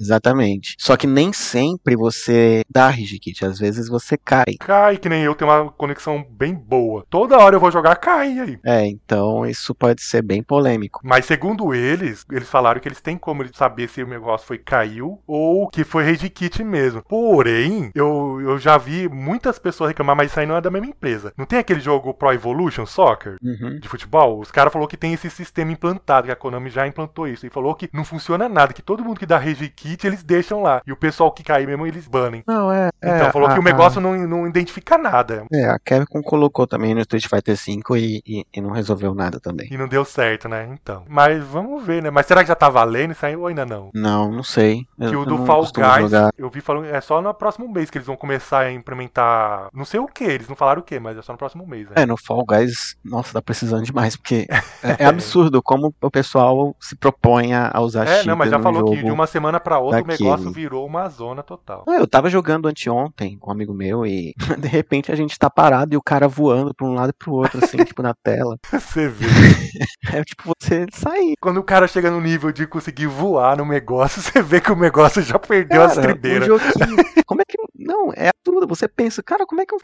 [0.00, 0.74] Exatamente.
[0.76, 4.56] Só que nem sempre você dá rage kit, às vezes você cai.
[4.58, 7.06] Cai, que nem eu, tenho uma conexão bem boa.
[7.08, 8.58] Toda hora eu vou jogar, cai aí.
[8.64, 11.00] É, então isso pode ser bem polêmico.
[11.04, 15.20] Mas segundo eles, eles falaram que eles têm como saber se o negócio foi caiu
[15.28, 17.04] ou que foi rage kit mesmo.
[17.08, 20.88] Porém, eu, eu já vi muitas pessoas reclamar, mas isso aí não é da mesma
[20.88, 21.32] empresa.
[21.36, 23.36] Não tem aquele jogo Pro Evolution Soccer?
[23.40, 23.78] Uhum.
[23.78, 27.28] De futebol, os caras falaram que tem esse sistema implantado, que a Konami já implantou
[27.28, 27.46] isso.
[27.46, 30.62] E falou que não funciona nada, que todo mundo que dá rage kit eles deixam
[30.62, 30.80] lá.
[30.86, 32.42] E o pessoal que cai mesmo, eles banem.
[32.46, 32.88] Não, é.
[33.02, 35.44] Então, é, falou a- que o negócio não, não identifica nada.
[35.52, 39.14] a- é, a Capcom colocou também no Street Fighter V e, e- e não resolveu
[39.14, 39.68] nada também.
[39.70, 40.66] E não deu certo, né?
[40.72, 41.04] Então.
[41.08, 42.10] Mas vamos ver, né?
[42.10, 43.90] Mas será que já tá valendo isso aí ou ainda não?
[43.94, 44.86] Não, não sei.
[44.98, 46.32] Eu, Que o do Fall Guys, jogar.
[46.38, 49.68] eu vi falando, é só no próximo mês que eles vão começar a implementar.
[49.72, 51.86] Não sei o que, eles não falaram o que, mas é só no próximo mês,
[51.88, 51.92] né?
[51.96, 54.45] É, no Fall Guys, nossa, tá precisando demais, porque
[54.82, 58.58] é, é absurdo como o pessoal se propõe a usar É, cheater não, mas já
[58.60, 60.28] falou que de uma semana pra outra o daquele.
[60.28, 61.84] negócio virou uma zona total.
[61.88, 65.48] Ah, Eu tava jogando anteontem com um amigo meu e de repente a gente tá
[65.50, 68.56] parado e o cara voando pra um lado e pro outro, assim, tipo, na tela.
[68.70, 69.26] Você vê.
[70.12, 71.34] É tipo você sair.
[71.40, 74.76] Quando o cara chega no nível de conseguir voar no negócio, você vê que o
[74.76, 76.46] negócio já perdeu as Cara, um tribeiras.
[76.46, 76.96] joguinho.
[77.26, 77.56] Como é que.
[77.76, 78.66] Não, é absurdo.
[78.68, 79.78] Você pensa, cara, como é que eu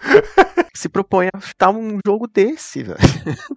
[0.74, 2.98] se propõe a chutar um jogo desse, velho?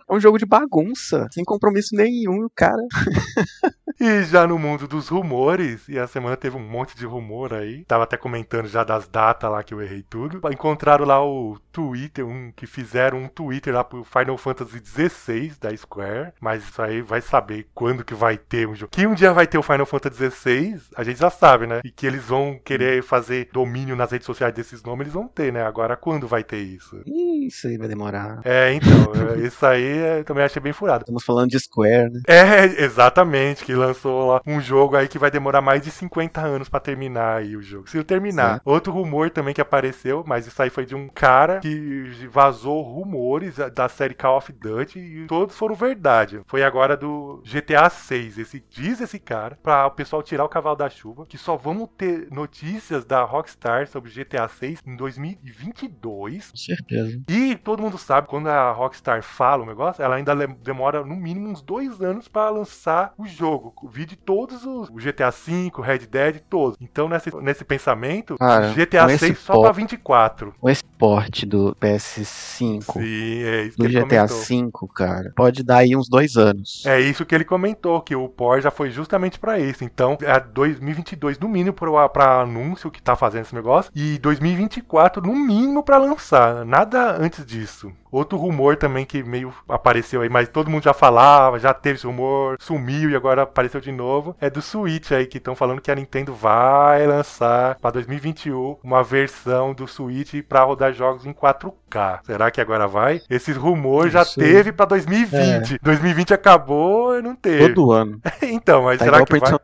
[0.10, 0.85] É um jogo de bagunça,
[1.32, 2.82] sem compromisso nenhum, o cara.
[4.00, 7.86] E já no mundo dos rumores, e a semana teve um monte de rumor aí.
[7.86, 10.42] Tava até comentando já das datas lá que eu errei tudo.
[10.52, 15.76] Encontraram lá o Twitter, um que fizeram um Twitter lá pro Final Fantasy XVI da
[15.76, 16.34] Square.
[16.42, 18.92] Mas isso aí vai saber quando que vai ter um jogo.
[18.92, 21.80] Que um dia vai ter o Final Fantasy XVI, a gente já sabe, né?
[21.84, 25.54] E que eles vão querer fazer domínio nas redes sociais desses nomes, eles vão ter,
[25.54, 25.64] né?
[25.66, 27.02] Agora quando vai ter isso?
[27.06, 28.42] Isso aí vai demorar.
[28.44, 28.90] É, então,
[29.34, 31.04] é, isso aí é, também achei bem furado.
[31.04, 32.22] Estamos falando de Square, né?
[32.28, 36.70] É, exatamente, que lançou lá um jogo aí que vai demorar mais de 50 anos
[36.70, 37.90] pra terminar aí o jogo.
[37.90, 38.56] Se terminar.
[38.56, 38.68] Certo.
[38.68, 43.56] Outro rumor também que apareceu, mas isso aí foi de um cara que vazou rumores
[43.74, 46.42] da série Call of Duty e todos foram verdade.
[46.46, 48.38] Foi agora do GTA 6.
[48.38, 51.90] Esse diz esse cara pra o pessoal tirar o cavalo da chuva que só vamos
[51.98, 56.52] ter notícias da Rockstar sobre GTA 6 em 2022.
[56.52, 57.22] Com certeza.
[57.28, 60.34] E todo mundo sabe, quando a Rockstar fala um negócio, ela ainda
[60.66, 63.74] demora no mínimo uns dois anos pra lançar o jogo.
[63.90, 64.90] Vídeo de todos os.
[64.90, 66.78] O GTA V, Red Dead, todos.
[66.80, 70.54] Então, nesse, nesse pensamento, Cara, GTA com esse 6 só pra 24.
[70.62, 74.26] O esporte do PS5, Sim, é isso do que ele GTA.
[74.26, 76.84] V, cara, pode dar aí uns dois anos.
[76.86, 79.84] É isso que ele comentou, que o POR já foi justamente pra isso.
[79.84, 81.76] Então, é 2022 no mínimo
[82.12, 86.66] pra anúncio que tá fazendo esse negócio e 2024 no mínimo pra lançar.
[86.66, 87.92] Nada antes disso.
[88.16, 92.08] Outro rumor também que meio apareceu aí, mas todo mundo já falava, já teve esse
[92.08, 95.92] rumor, sumiu e agora apareceu de novo, é do Switch aí, que estão falando que
[95.92, 102.20] a Nintendo vai lançar pra 2021 uma versão do Switch pra rodar jogos em 4K.
[102.24, 103.22] Será que agora vai?
[103.30, 105.80] Esses rumores já teve pra 2020.
[105.82, 107.68] 2020 acabou e não teve.
[107.74, 108.20] Todo ano.
[108.42, 109.60] então, mas Tá será que vai?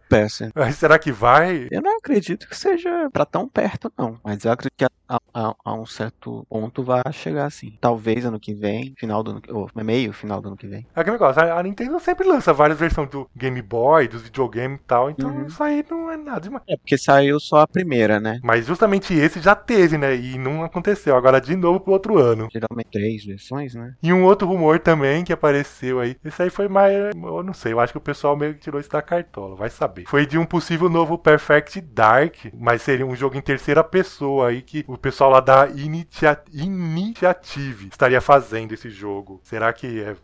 [0.56, 1.68] Mas será que vai?
[1.72, 4.18] Eu não acredito que seja pra tão perto, não.
[4.24, 7.78] Mas eu acredito que a, a- a um certo ponto vai chegar assim.
[7.82, 10.86] Talvez ano que vem, final do ano que ou meio, final do ano que vem.
[10.96, 14.80] É aquele negócio, a a Nintendo sempre lança várias versões do Game Boy, dos videogames
[14.80, 15.46] e tal, então Uhum.
[15.46, 16.64] isso aí não é nada demais.
[16.68, 18.40] É porque saiu só a primeira, né?
[18.44, 20.16] Mas justamente esse já teve, né?
[20.16, 21.16] E não aconteceu.
[21.16, 22.48] Agora de novo pro outro ano.
[22.52, 23.94] Geralmente três versões, né?
[24.02, 26.16] E um outro rumor também que apareceu aí.
[26.26, 26.94] Esse aí foi mais.
[27.16, 29.70] Eu não sei, eu acho que o pessoal meio que tirou isso da cartola, vai
[29.70, 30.06] saber.
[30.08, 34.62] Foi de um possível novo Perfect Dark, mas seria um jogo em terceira pessoa aí
[34.62, 38.31] que o pessoal lá da Initia- Initiative estaria fazendo
[38.74, 39.40] esse jogo.
[39.44, 40.16] Será que é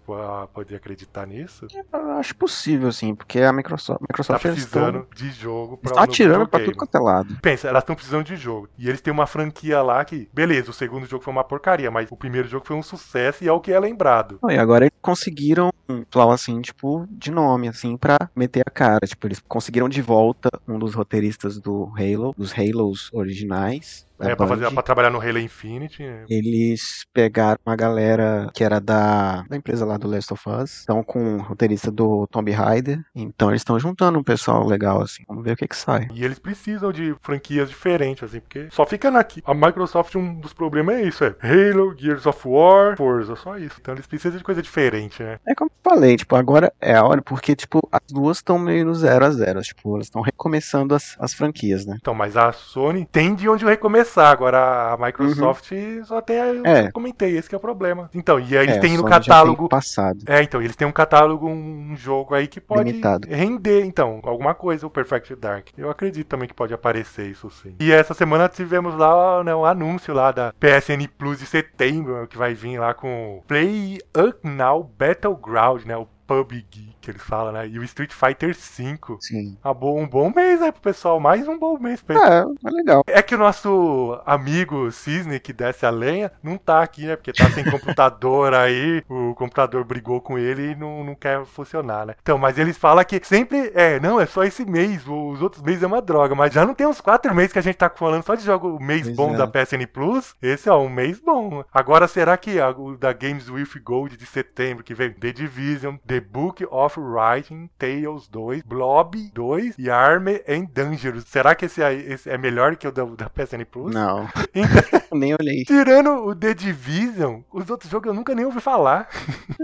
[0.54, 1.67] poder acreditar nisso?
[1.74, 5.89] Eu acho possível, sim, porque a Microsoft, Tá Microsoft eles precisando estão de jogo pra
[5.89, 7.38] estão um atirando pra tudo quanto é lado.
[7.41, 8.70] Pensa, elas estão precisando de jogo.
[8.78, 12.08] E eles têm uma franquia lá que, beleza, o segundo jogo foi uma porcaria, mas
[12.12, 14.39] o primeiro jogo foi um sucesso e é o que é lembrado.
[14.41, 19.06] Não, E agora eles conseguiram um assim, tipo, de nome, assim, pra meter a cara.
[19.06, 24.06] Tipo, eles conseguiram de volta um dos roteiristas do Halo, dos Halos originais.
[24.19, 26.01] É, pra, fazer, pra trabalhar no Halo Infinite.
[26.03, 26.25] né?
[26.30, 30.80] Eles pegaram uma galera que era da, da empresa lá do Last of Us.
[30.80, 32.99] Estão com o roteirista do Tomb Raider.
[33.15, 35.23] Então eles estão juntando um pessoal legal, assim.
[35.27, 36.08] Vamos ver o que que sai.
[36.13, 39.41] E eles precisam de franquias diferentes, assim, porque só fica aqui.
[39.45, 43.77] A Microsoft, um dos problemas é isso, é Halo, Gears of War, Forza, só isso.
[43.80, 45.39] Então eles precisam de coisa diferente, né?
[45.47, 48.86] É como eu falei, tipo, agora é a hora, porque, tipo, as duas estão meio
[48.86, 49.62] no zero a zero.
[49.62, 51.97] Tipo, elas estão recomeçando as, as franquias, né?
[51.99, 54.07] Então, mas a Sony tem de onde recomeçar.
[54.15, 55.72] Agora a Microsoft
[56.06, 56.38] só tem.
[56.38, 56.91] Eu É.
[56.91, 58.10] comentei, esse que é o problema.
[58.13, 59.67] Então, e aí eles É, têm no catálogo.
[59.67, 60.20] passado.
[60.28, 63.28] É, então, eles têm um catálogo, um jogo aí que pode Limitado.
[63.30, 65.67] render, então, alguma coisa, o Perfect Dark.
[65.78, 67.76] Eu acredito também que pode aparecer isso sim.
[67.80, 72.38] E essa semana tivemos lá né, um anúncio lá da PSN Plus de setembro, que
[72.38, 75.98] vai vir lá com Play Up Now Battleground, né?
[75.98, 77.67] O PUBG, que eles falam, né?
[77.67, 79.17] E o Street Fighter V.
[79.19, 79.57] Sim.
[79.63, 81.19] Ah, bom, um bom mês, né, pro pessoal?
[81.19, 82.57] Mais um bom mês pra eles.
[82.63, 83.03] É, é legal.
[83.07, 87.15] É que o nosso amigo Cisne, que desce a lenha, não tá aqui, né?
[87.15, 89.03] Porque tá sem computador aí.
[89.09, 92.15] O computador brigou com ele e não, não quer funcionar, né?
[92.21, 93.71] Então, mas eles falam que sempre.
[93.73, 95.03] É, não, é só esse mês.
[95.07, 96.35] Os outros meses é uma droga.
[96.35, 98.75] Mas já não tem uns quatro meses que a gente tá falando só de jogo
[98.75, 99.37] o mês Pois bom é.
[99.37, 100.35] da PSN Plus.
[100.41, 101.63] Esse é um mês bom.
[101.73, 106.16] Agora, será que o da Games with Gold de setembro, que vem The Division, The
[106.19, 111.25] Book of Writing, Tales 2, Blob 2 e Army and Dangerous.
[111.27, 113.93] Será que esse, aí, esse é melhor que o da, da PSN Plus?
[113.93, 114.67] Não, Então,
[115.17, 115.63] nem olhei.
[115.63, 119.08] tirando o The Division, os outros jogos eu nunca nem ouvi falar.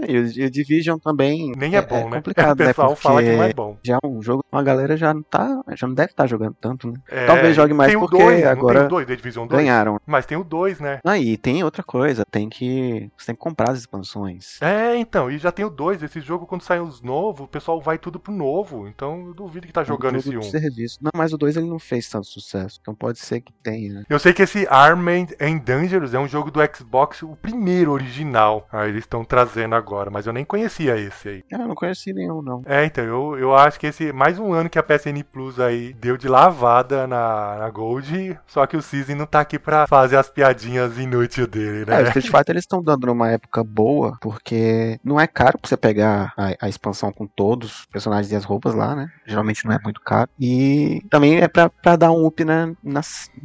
[0.08, 2.16] E o, o Division também Nem é, bom, né?
[2.16, 2.96] complicado, o pessoal né?
[2.96, 3.76] fala que não é bom.
[3.82, 6.90] já é um jogo, a galera já não tá, já não deve estar jogando tanto,
[6.90, 6.98] né?
[7.08, 9.62] É, Talvez jogue mais porque dois, agora tem o 2, The Division 2?
[9.62, 10.00] Ganharam.
[10.06, 11.00] Mas tem o 2, né?
[11.04, 14.60] Aí tem outra coisa, tem que você tem que comprar as expansões.
[14.60, 16.02] É, então, e já tem o 2.
[16.02, 18.86] Esse jogo, quando sai os novos, o pessoal vai tudo pro novo.
[18.88, 20.50] Então eu duvido que tá jogando um esse jogo de 1.
[20.60, 20.98] serviço.
[21.00, 24.04] Não, mas o 2 ele não fez tanto sucesso, então pode ser que tenha, né?
[24.08, 28.66] Eu sei que esse Armed and Dangerous é um jogo do Xbox, o primeiro original.
[28.72, 31.44] Aí eles estão trazendo agora, mas eu nem conhecia esse aí.
[31.52, 32.62] Ah, eu não conheci nenhum, não.
[32.66, 35.92] É, então, eu, eu acho que esse mais um ano que a PSN Plus aí
[35.94, 40.16] deu de lavada na, na Gold, só que o Season não tá aqui pra fazer
[40.16, 42.08] as piadinhas inúteis dele, É, o né?
[42.08, 46.32] Street Fighter eles estão dando numa época boa, porque não é caro pra você pegar
[46.36, 49.10] a, a expansão com todos os personagens e as roupas lá, né?
[49.26, 50.28] Geralmente não é muito caro.
[50.38, 53.00] E também é pra, pra dar um up na, na,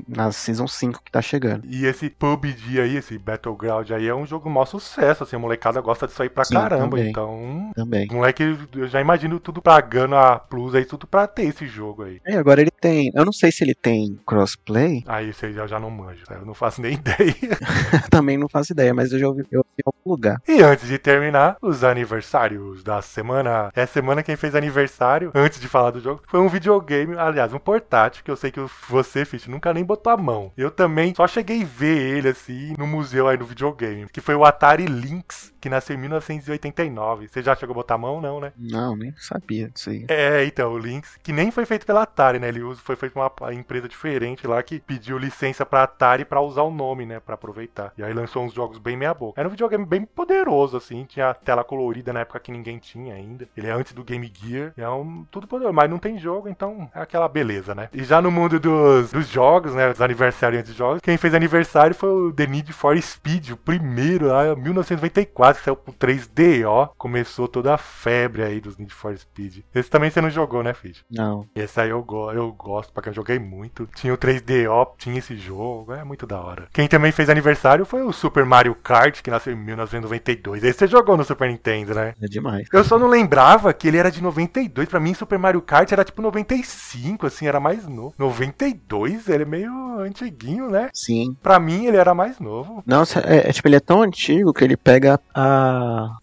[0.07, 1.65] na Season 5 que tá chegando.
[1.65, 5.81] E esse PUBG aí, esse Battleground aí, é um jogo maior sucesso, assim, a molecada
[5.81, 7.09] gosta disso aí pra Sim, caramba, também.
[7.09, 7.71] então...
[7.75, 8.07] Também.
[8.11, 12.21] Moleque, eu já imagino tudo pagando a Plus aí, tudo pra ter esse jogo aí.
[12.25, 13.11] É, agora ele tem.
[13.13, 15.03] Eu não sei se ele tem crossplay.
[15.07, 17.57] Aí você já, já não manjo, eu não faço nem ideia.
[18.09, 20.41] também não faço ideia, mas eu já ouvi eu ouvi lugar.
[20.47, 23.71] E antes de terminar, os aniversários da semana.
[23.75, 27.59] Essa semana quem fez aniversário, antes de falar do jogo, foi um videogame, aliás, um
[27.59, 30.51] portátil, que eu sei que você, Fish, nunca nem botou a mão.
[30.57, 34.35] Eu também só cheguei a ver ele assim no museu aí no videogame, que foi
[34.35, 37.27] o Atari Lynx, que nasceu em 1989.
[37.27, 38.51] Você já chegou a botar a mão, não, né?
[38.57, 40.05] Não, nem sabia disso aí.
[40.07, 42.47] É, então, o Lynx, que nem foi feito pela Atari, né?
[42.47, 46.63] Ele foi feito por uma empresa diferente lá que pediu licença pra Atari pra usar
[46.63, 47.19] o nome, né?
[47.19, 47.93] Pra aproveitar.
[47.97, 49.39] E aí lançou uns jogos bem meia-boca.
[49.39, 51.05] Era um videogame bem poderoso, assim.
[51.05, 53.47] Tinha tela colorida na época que ninguém tinha ainda.
[53.55, 54.73] Ele é antes do Game Gear.
[54.77, 57.89] É um tudo poderoso, mas não tem jogo, então é aquela beleza, né?
[57.93, 59.89] E já no mundo dos, dos jogos, né?
[59.89, 64.27] Dos aniversariantes de jogos, quem fez aniversário foi o The Need for Speed, o primeiro
[64.27, 66.91] lá, em 1994, que saiu pro 3DO.
[66.97, 69.63] Começou toda a febre aí dos Need for Speed.
[69.73, 71.03] Esse também você não jogou, né, Fid?
[71.09, 71.45] Não.
[71.55, 73.87] Esse aí eu, go eu gosto, porque eu joguei muito.
[73.95, 76.67] Tinha o 3DO, tinha esse jogo, é muito da hora.
[76.73, 80.63] Quem também fez aniversário foi o Super Mario Kart, que nasceu em 1992.
[80.63, 82.13] Esse você jogou no Super Nintendo, né?
[82.21, 82.67] É demais.
[82.71, 84.87] Eu só não lembrava que ele era de 92.
[84.87, 88.13] Pra mim, Super Mario Kart era tipo 95, assim, era mais novo.
[88.17, 89.27] 92?
[89.27, 90.89] Ele é meio antiguinho, né?
[90.93, 91.35] Sim.
[91.41, 92.81] Pra mim, ele era mais novo.
[92.85, 95.38] Nossa, é, é tipo, ele é tão antigo que ele pega a.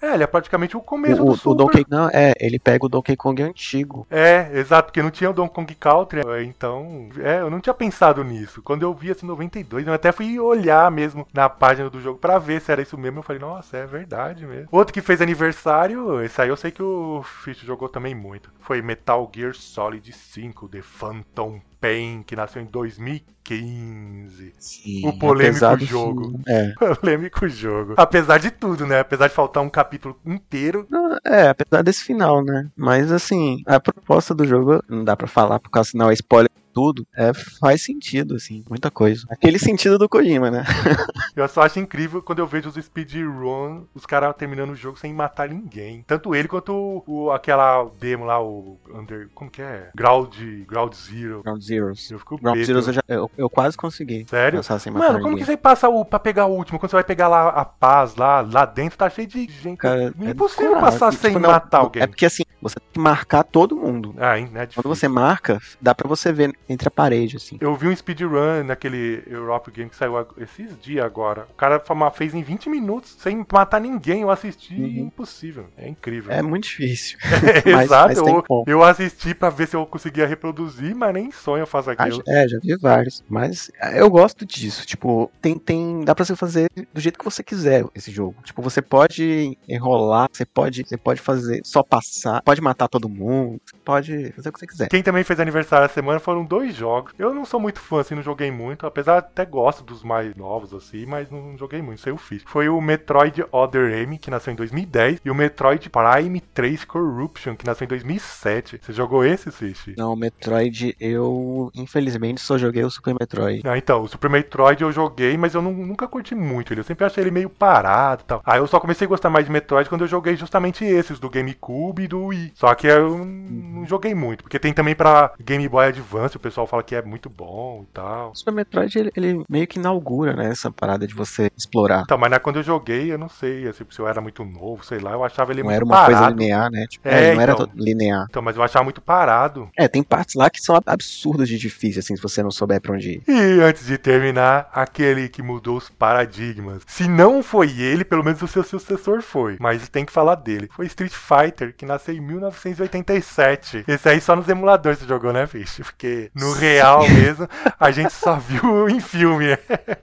[0.01, 1.51] É, ele é praticamente o começo O, do Super.
[1.51, 1.87] o Donkey.
[1.89, 4.07] Não, é, ele pega o Donkey Kong antigo.
[4.11, 7.75] É, exato, porque não tinha o Donkey Kong Country, é, então, é, eu não tinha
[7.75, 8.63] pensado nisso.
[8.63, 12.39] Quando eu vi assim 92, eu até fui olhar mesmo na página do jogo pra
[12.39, 13.19] ver se era isso mesmo.
[13.19, 14.69] Eu falei, nossa, é verdade mesmo.
[14.71, 18.51] Outro que fez aniversário, esse aí eu sei que o Fish jogou também muito.
[18.61, 24.53] Foi Metal Gear Solid 5, The Phantom Pain, que nasceu em 2015.
[24.59, 26.41] Sim, O polêmico jogo.
[26.49, 26.73] É.
[27.01, 27.95] Polêmico jogo.
[27.97, 28.99] Apesar de tudo, né?
[29.01, 30.85] Apesar de faltar um capítulo inteiro.
[30.91, 32.69] Não, É, apesar desse final, né?
[32.77, 36.51] Mas assim, a proposta do jogo, não dá pra falar, por causa senão é spoiler
[36.77, 39.27] tudo, é, faz sentido, assim, muita coisa.
[39.31, 40.63] Aquele sentido do Kojima, né?
[41.35, 45.13] Eu só acho incrível quando eu vejo os speedrun, os caras terminando o jogo sem
[45.13, 46.03] matar ninguém.
[46.07, 49.29] Tanto ele quanto o, o- aquela demo lá, o Under.
[49.35, 49.91] Como que é?
[49.95, 50.35] Ground,
[50.67, 51.43] Ground Zero.
[51.43, 52.11] Ground Zeroes.
[52.11, 52.63] Eu fico Ground.
[52.65, 54.27] Zeroes eu, já, eu, eu quase consegui.
[54.29, 54.61] Sério?
[54.93, 55.45] Mano, como que ninguém.
[55.45, 56.79] você passa o, pra pegar o último?
[56.79, 59.79] Quando você vai pegar lá a paz, lá, lá dentro, tá cheio de gente.
[59.79, 60.93] Cara, é Impossível decorado.
[60.93, 62.03] passar E, sem tipo, não, matar alguém.
[62.03, 64.15] É porque assim, você tem que marcar todo mundo.
[64.19, 64.67] Ah, hein, né?
[64.75, 67.57] Quando você marca, dá pra você ver entre a parede, assim.
[67.61, 71.47] Eu vi um speedrun naquele Europe Game que saiu esses dias agora.
[71.51, 74.23] O cara fez em 20 minutos sem matar ninguém.
[74.23, 75.07] Eu assisti Uhum.
[75.07, 75.67] impossível.
[75.77, 76.33] É incrível.
[76.33, 77.19] É muito difícil.
[77.67, 81.31] É, mas- Exato, mas eu, eu assisti pra ver se eu conseguia reproduzir, mas nem
[81.31, 82.23] sonho eu faço Ah, aquilo.
[82.27, 83.23] é, já vi vários.
[83.29, 84.85] Mas é, eu gosto disso.
[84.87, 86.05] Tipo, tem, tem.
[86.05, 88.35] Dá pra você fazer do jeito que você quiser esse jogo.
[88.45, 93.61] Tipo, você pode enrolar, você pode, você pode fazer só passar, pode matar todo mundo,
[93.85, 94.89] pode fazer o que você quiser.
[94.89, 97.13] Quem também fez aniversário essa semana foram dois jogos.
[97.19, 98.87] Eu não sou muito fã, assim, não joguei muito.
[98.87, 102.43] Apesar até gosto dos mais novos, assim, mas não joguei muito, sei o fiz.
[102.47, 107.55] Foi o Metroid Other M, que nasceu em 2010, e o Metroid Prime 3 Corruption,
[107.57, 108.81] que nasceu em 2007.
[108.83, 109.95] Você jogou esse, Fish?
[109.97, 113.63] Não, o Metroid, eu infelizmente só joguei o Super Metroid.
[113.67, 116.81] Ah, então, o Super Metroid eu joguei, mas eu não- nunca curti muito ele.
[116.81, 118.43] Eu sempre achei ele meio parado e tal.
[118.45, 121.31] Aí eu só comecei a gostar mais de Metroid quando eu joguei justamente esses, do
[121.31, 122.53] GameCube e do Wii.
[122.55, 126.83] Só que eu não joguei muito, porque tem também pra Game Boy Advance, pessoal fala
[126.83, 128.31] que é muito bom e tal.
[128.31, 132.03] O Super Metroid, ele, ele meio que inaugura, né, essa parada de você explorar.
[132.05, 134.85] Então, mas né, quando eu joguei, eu não sei assim, se eu era muito novo,
[134.85, 136.17] sei lá, eu achava ele Não muito era uma parado.
[136.17, 136.87] coisa linear, né?
[136.89, 137.67] Tipo, É, é, não era então.
[137.67, 138.27] todo linear.
[138.29, 139.69] Então, mas eu achava muito parado.
[139.77, 142.93] É, tem partes lá que são absurdas de difícil, assim, se você não souber pra
[142.95, 143.23] onde ir.
[143.29, 146.83] E antes de terminar, aquele que mudou os paradigmas.
[146.87, 149.57] Se não foi ele, pelo menos o seu sucessor foi.
[149.61, 150.69] Mas tem que falar dele.
[150.73, 153.85] Foi Street Fighter, que nasceu em 1987.
[153.87, 155.81] Esse aí só nos emuladores você jogou, né, Fish?
[155.83, 157.49] Porque no real mesmo,
[157.81, 159.47] a gente só viu em filme.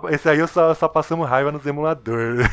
[0.10, 2.48] Esse aí eu só, só passamos raiva nos emuladores.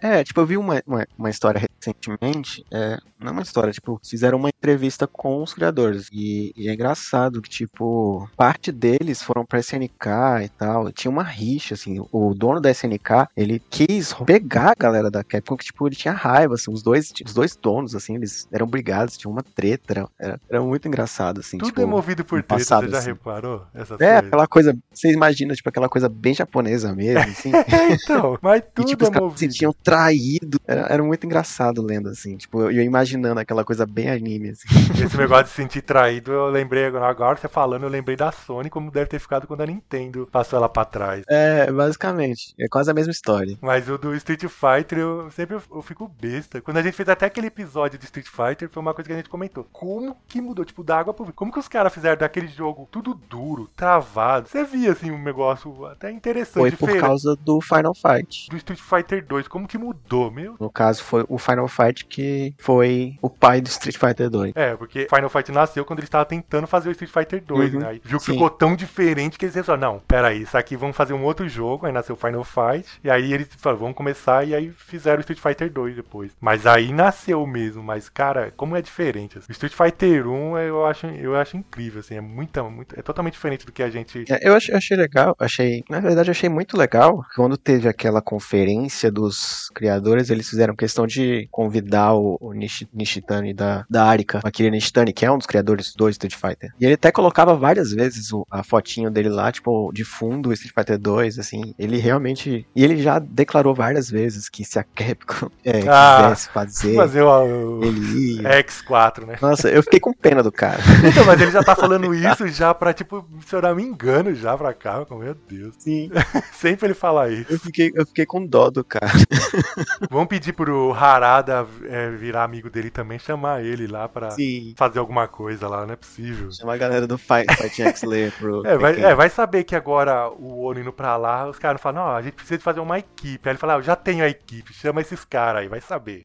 [0.00, 4.00] É, tipo, eu vi uma, uma, uma história recentemente, é, não é uma história, tipo,
[4.04, 9.44] fizeram uma entrevista com os criadores, e, e é engraçado que, tipo, parte deles foram
[9.44, 14.12] pra SNK e tal, e tinha uma rixa, assim, o dono da SNK, ele quis
[14.26, 17.54] pegar a galera da Capcom, que, tipo, ele tinha raiva, assim, os dois, os dois
[17.54, 21.80] donos, assim, eles eram brigados, tinha uma treta, era, era, muito engraçado, assim, Tudo tipo...
[21.80, 23.11] é movido por treta, passado, você já assim.
[23.12, 23.66] Reparou?
[23.74, 24.26] Essas É, coisas?
[24.26, 27.52] aquela coisa, você imagina, tipo, aquela coisa bem japonesa mesmo, assim.
[27.72, 29.52] É, então, mas E, tudo tipo, é os caras se movido.
[29.52, 30.58] sentiam traídos.
[30.66, 32.36] Era, era muito engraçado lendo, assim.
[32.36, 34.68] Tipo, eu imaginando aquela coisa bem anime, assim.
[35.04, 38.30] Esse negócio de se sentir traído, eu lembrei agora, agora você falando, eu lembrei da
[38.32, 41.24] Sony, como deve ter ficado quando a Nintendo passou ela pra trás.
[41.28, 42.54] É, basicamente.
[42.58, 43.56] É quase a mesma história.
[43.60, 46.60] Mas o do Street Fighter, eu sempre eu, eu fico besta.
[46.60, 49.16] Quando a gente fez até aquele episódio de Street Fighter, foi uma coisa que a
[49.16, 49.64] gente comentou.
[49.72, 51.34] Como que mudou, tipo, da água pro vinho?
[51.34, 54.48] Como que os caras fizeram daquele jogo tudo duro, travado?
[54.48, 58.48] Você via, assim, um negócio até interessante, Foi por diferente causa do Final Fight.
[58.50, 59.48] do Street Fighter 2.
[59.48, 60.56] Como que mudou, meu?
[60.60, 64.52] No caso, foi o Final Fight que foi o pai do Street Fighter 2.
[64.54, 67.80] É, porque Final Fight nasceu quando eles estavam tentando fazer o Street Fighter 2, Uhum,
[67.80, 67.88] né?
[67.88, 68.32] Aí viu que sim.
[68.32, 71.86] ficou tão diferente que eles falaram, não, peraí, isso aqui vamos fazer um outro jogo,
[71.86, 75.40] aí nasceu Final Fight, e aí eles falaram, vamos começar, e aí fizeram o Street
[75.40, 76.32] Fighter 2 depois.
[76.40, 79.38] Mas aí nasceu mesmo, mas, cara, como é diferente.
[79.38, 79.46] assim.
[79.48, 82.52] O Street Fighter 1 eu acho, eu acho incrível, assim, é muito,
[82.82, 84.24] muito, é totalmente diferente do que a gente...
[84.30, 89.10] É, Eu achei, achei legal, achei, na verdade achei muito legal quando teve aquela conferência
[89.10, 94.70] dos criadores, eles fizeram questão de convidar o, o Nishi- Nishitani da, da Arika, aquele
[94.70, 96.70] Nishitani que é um dos criadores do Street Fighter.
[96.80, 100.74] E ele até colocava várias vezes o- a fotinho dele lá, tipo, de fundo Street
[100.74, 105.48] Fighter 2, assim, ele realmente, e ele já declarou várias vezes que se a Capcom
[105.64, 108.62] é, Ah, quisesse fazer, Fazer o, o ele ia.
[108.62, 109.36] X4, né?
[109.40, 110.80] Nossa, eu fiquei com pena do cara.
[111.08, 114.34] Então, mas ele já tá falando isso já pra, tipo, se eu não me engano
[114.34, 115.74] já pra cá, meu Deus.
[115.78, 116.10] Sim,
[116.52, 117.52] Sempre ele fala isso.
[117.52, 119.06] eu fiquei, eu fiquei com dó do cara.
[120.10, 124.74] Vamos pedir pro Harada é, virar amigo dele também, chamar ele lá pra Sim.
[124.76, 126.50] fazer alguma coisa lá, não é possível.
[126.52, 128.62] Chama a galera do Fight, Fight X Slayer pro.
[128.72, 132.04] É vai, é, vai saber que agora o Ono indo pra lá, os caras falam,
[132.04, 133.48] não, a gente precisa de fazer uma equipe.
[133.48, 136.22] Aí ele fala, ah, eu já tenho a equipe, chama esses caras aí, vai saber.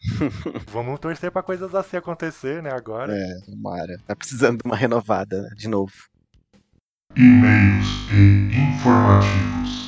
[0.72, 3.14] Vamos torcer pra coisas assim acontecer, né, agora.
[3.14, 3.98] É, tomara.
[4.06, 5.92] Tá precisando de uma renovada, né, de novo.
[7.20, 9.87] E-mails e informativos.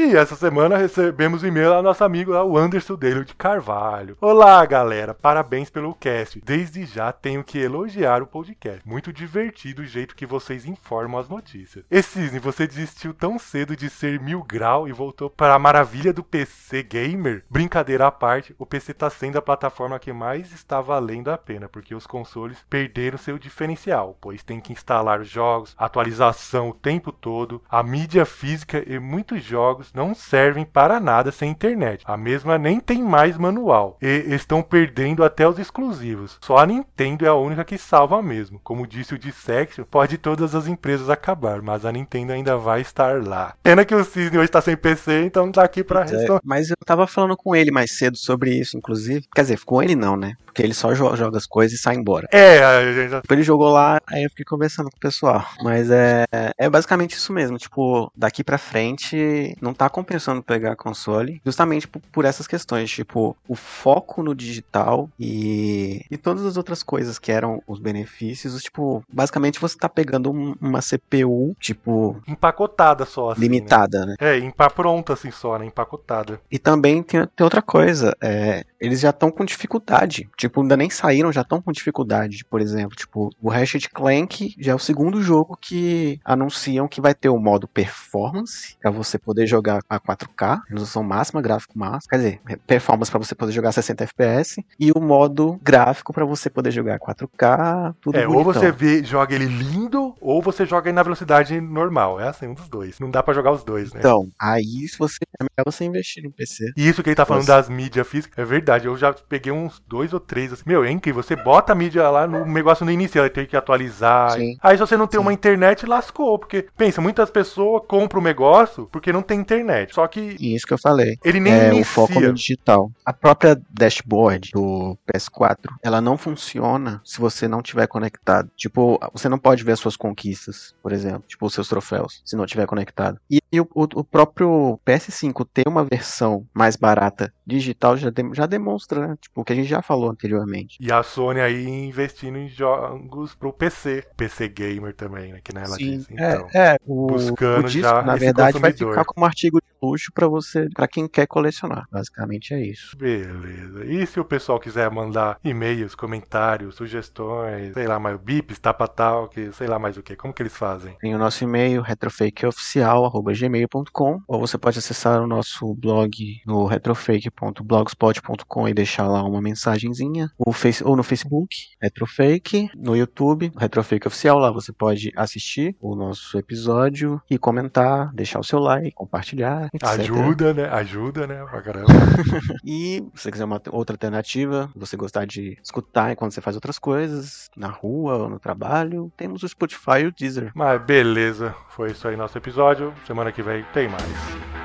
[0.00, 4.16] E essa semana recebemos um e-mail do nosso amigo lá, o Anderson Dele de Carvalho.
[4.20, 5.12] Olá, galera.
[5.12, 6.40] Parabéns pelo cast.
[6.40, 8.80] Desde já tenho que elogiar o podcast.
[8.86, 11.84] Muito divertido o jeito que vocês informam as notícias.
[11.90, 16.12] E Cisne, você desistiu tão cedo de ser mil grau e voltou para a maravilha
[16.12, 17.44] do PC gamer?
[17.50, 21.68] Brincadeira à parte, o PC tá sendo a plataforma que mais está valendo a pena,
[21.68, 27.60] porque os consoles perderam seu diferencial, pois tem que instalar jogos, atualização o tempo todo,
[27.68, 32.02] a mídia física e muitos jogos não servem para nada sem internet.
[32.06, 36.38] A mesma nem tem mais manual e estão perdendo até os exclusivos.
[36.40, 38.60] Só a Nintendo é a única que salva mesmo.
[38.62, 43.22] Como disse o Dissection, pode todas as empresas acabar, mas a Nintendo ainda vai estar
[43.24, 43.54] lá.
[43.62, 46.70] Pena que o Cisne hoje está sem PC, então não tá aqui para É, mas
[46.70, 49.26] eu tava falando com ele mais cedo sobre isso, inclusive.
[49.34, 50.34] Quer dizer, com ele não, né?
[50.46, 52.26] Porque ele só jo- joga as coisas e sai embora.
[52.32, 52.58] É,
[52.94, 55.44] gente Tipo, Ele jogou lá, aí eu fiquei conversando com o pessoal.
[55.62, 56.24] Mas é,
[56.58, 57.58] é basicamente isso mesmo.
[57.58, 61.40] Tipo, daqui pra frente não tá compensando pegar console.
[61.44, 62.90] Justamente por, por essas questões.
[62.90, 68.62] Tipo, o foco no digital e, e todas as outras coisas que eram os benefícios.
[68.62, 73.46] Tipo, basicamente você tá pegando um- uma CPU, tipo, empacotada só, assim, né?
[73.46, 74.14] limitada, né?
[74.20, 75.66] É, empa pronta assim só, né?
[75.66, 76.40] Empacotada.
[76.50, 80.28] E também tem, tem outra coisa, é, eles já estão com dificuldade.
[80.36, 82.44] Tipo, ainda nem saíram, já estão com dificuldade.
[82.44, 87.14] Por exemplo, tipo, o Ratchet Clank já é o segundo jogo que anunciam que vai
[87.14, 89.57] ter o modo performance, pra você poder jogar
[89.88, 94.64] a 4K, resolução máxima, gráfico máximo, quer dizer, performance pra você poder jogar 60 FPS,
[94.78, 98.52] e o modo gráfico pra você poder jogar 4K, tudo É, ou bonitão.
[98.54, 102.20] você vê, joga ele lindo, ou você joga ele na velocidade normal.
[102.20, 102.98] É assim, um dos dois.
[102.98, 104.00] Não dá pra jogar os dois, né?
[104.00, 106.72] Então, aí se você, é melhor você investir no PC.
[106.76, 107.58] E isso que ele tá falando Nossa.
[107.60, 108.86] das mídias físicas, é verdade.
[108.86, 110.52] Eu já peguei uns dois ou três.
[110.52, 110.64] Assim.
[110.66, 111.22] Meu, é incrível.
[111.22, 114.32] Você bota a mídia lá no negócio no início, ela tem que atualizar.
[114.32, 114.56] Sim.
[114.60, 115.24] Aí se você não tem Sim.
[115.26, 116.38] uma internet, lascou.
[116.38, 119.94] Porque, pensa, muitas pessoas compram o negócio porque não tem internet.
[119.94, 121.16] Só que E isso que eu falei.
[121.24, 121.82] ele nem é inicia.
[121.82, 122.90] o foco no digital.
[123.06, 128.50] A própria dashboard do PS4, ela não funciona se você não tiver conectado.
[128.56, 132.34] Tipo, você não pode ver as suas conquistas, por exemplo, tipo os seus troféus, se
[132.36, 133.18] não tiver conectado.
[133.30, 138.46] E, e o, o- próprio PS5 ter uma versão mais barata digital já, dem- já
[138.46, 139.16] demonstra, né?
[139.20, 140.76] Tipo, o que a gente já falou anteriormente.
[140.80, 144.04] E a Sony aí investindo em jogos pro PC.
[144.16, 145.40] PC Gamer também, né?
[145.42, 146.12] Que ela disse.
[146.12, 146.48] Então.
[146.54, 148.92] é, é, o, buscando o disco, já na verdade, vai consumidor.
[148.92, 151.86] ficar como artigo de luxo para você, para quem quer colecionar.
[151.90, 152.96] Basicamente é isso.
[152.96, 153.84] Beleza.
[153.84, 159.28] E se o pessoal quiser mandar e-mails, comentários, sugestões, sei lá, mais bips, tapa tal,
[159.28, 160.96] que sei lá mais o que, como que eles fazem?
[161.00, 166.10] Tem o nosso e-mail, retrofakeoficial.gmail.com ou você pode acessar o nosso blog
[166.46, 173.50] no retrofake.blogspot.com e deixar lá uma mensagenzinha, ou, face, ou no Facebook, Retrofake, no YouTube,
[173.56, 178.92] Retrofake Oficial, lá você pode assistir o nosso episódio e comentar, deixar o seu like,
[178.92, 179.67] compartilhar.
[179.82, 180.68] Ajuda, né?
[180.68, 181.44] Ajuda, né?
[181.44, 181.86] Pra caramba.
[182.64, 186.78] E se você quiser uma outra alternativa, você gostar de escutar enquanto você faz outras
[186.78, 190.52] coisas, na rua ou no trabalho, temos o Spotify e o Deezer.
[190.54, 192.92] Mas beleza, foi isso aí nosso episódio.
[193.06, 194.57] Semana que vem tem mais.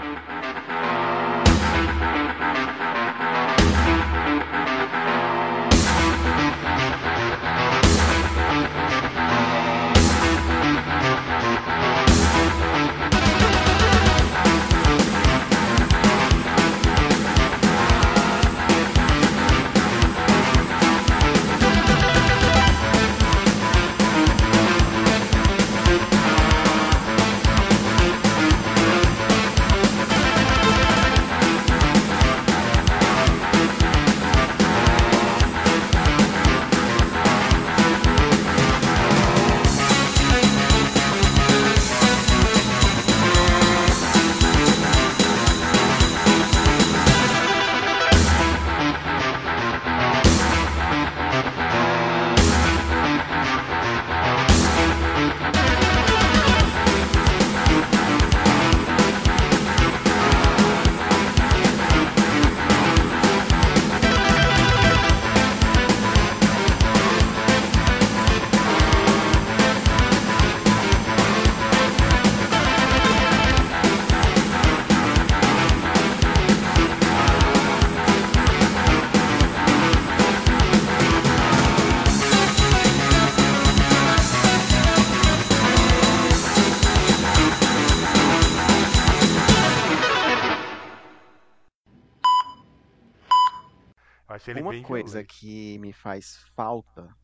[94.84, 97.15] Coisa que me faz falta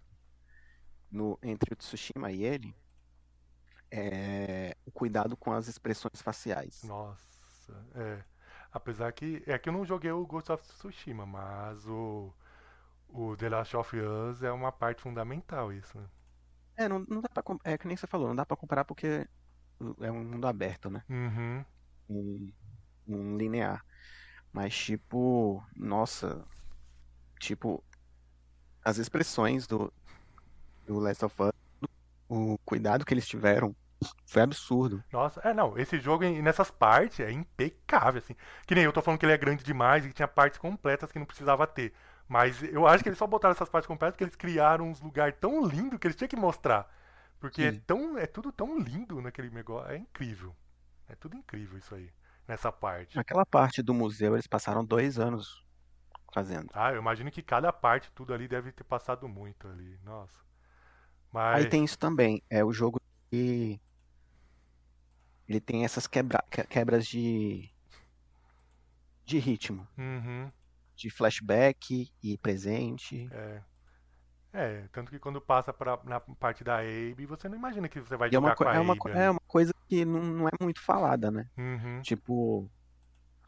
[1.12, 2.76] no, entre o Tsushima e ele
[3.92, 6.84] é o cuidado com as expressões faciais.
[6.84, 8.24] Nossa, é.
[8.72, 9.44] Apesar que.
[9.48, 12.34] É que eu não joguei o Ghost of Tsushima, mas o.
[13.12, 15.98] O The Last of Us é uma parte fundamental, isso.
[15.98, 16.08] né?
[16.78, 19.28] É, não, não dá pra, é que nem você falou, não dá pra comparar porque
[20.00, 21.04] é um mundo aberto, né?
[21.10, 21.66] Uhum.
[22.08, 22.54] Um,
[23.08, 23.84] um linear.
[24.54, 26.46] Mas tipo, nossa,
[27.40, 27.84] tipo,
[28.84, 29.92] as expressões do,
[30.86, 31.90] do Last of Us,
[32.28, 33.76] o cuidado que eles tiveram
[34.26, 35.04] foi absurdo.
[35.12, 38.36] Nossa, é não, esse jogo nessas partes é impecável, assim.
[38.66, 41.12] Que nem eu tô falando que ele é grande demais e que tinha partes completas
[41.12, 41.94] que não precisava ter.
[42.28, 45.36] Mas eu acho que eles só botaram essas partes completas porque eles criaram uns lugares
[45.40, 46.88] tão lindos que eles tinham que mostrar.
[47.40, 49.92] Porque é tão, é tudo tão lindo naquele negócio.
[49.92, 50.56] É incrível.
[51.08, 52.10] É tudo incrível isso aí.
[52.48, 53.16] Nessa parte.
[53.16, 55.64] Naquela parte do museu eles passaram dois anos
[56.34, 56.70] fazendo.
[56.74, 59.98] Ah, eu imagino que cada parte, tudo ali deve ter passado muito ali.
[60.04, 60.40] Nossa.
[61.32, 61.64] Mas.
[61.64, 63.00] Aí tem isso também, é o jogo
[63.32, 63.80] que
[65.48, 67.70] ele tem essas quebra- que- quebras de
[69.26, 70.52] de ritmo, Uhum,
[70.96, 73.28] de flashback e presente.
[73.32, 73.62] é.
[74.52, 78.18] É, tanto que quando passa pra, na parte da Abe, você não imagina que você
[78.18, 79.26] vai E é uma, jogar co- com a é uma, Abe ali.
[79.26, 81.46] é uma coisa que não, não é muito falada, né?
[81.58, 82.70] Uhum, Tipo,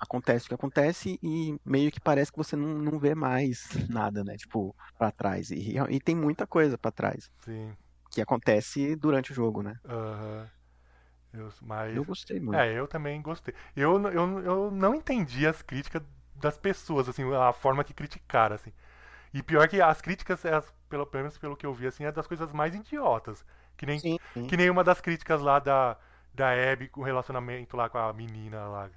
[0.01, 4.23] acontece o que acontece e meio que parece que você não, não vê mais nada,
[4.23, 4.35] né?
[4.37, 5.51] Tipo, pra trás.
[5.51, 7.75] E, e tem muita coisa pra trás sim.
[8.11, 9.75] que acontece durante o jogo, né?
[9.85, 10.49] Aham.
[11.33, 11.93] Eu, mas.
[11.93, 12.65] Eu gostei muito.
[12.65, 13.53] É, eu também gostei.
[13.75, 16.03] Eu, eu, eu não entendi as críticas
[16.35, 18.73] das pessoas, assim, a forma que criticaram, assim.
[19.33, 22.11] E pior que as críticas, as- pelo, pelo menos pelo que eu vi, assim, é
[22.11, 23.45] das coisas mais idiotas.
[23.77, 24.47] Que nem, Sim, sim.
[24.47, 25.97] que nem uma das críticas lá da,
[26.33, 28.91] da Abby com o relacionamento lá com a menina lá.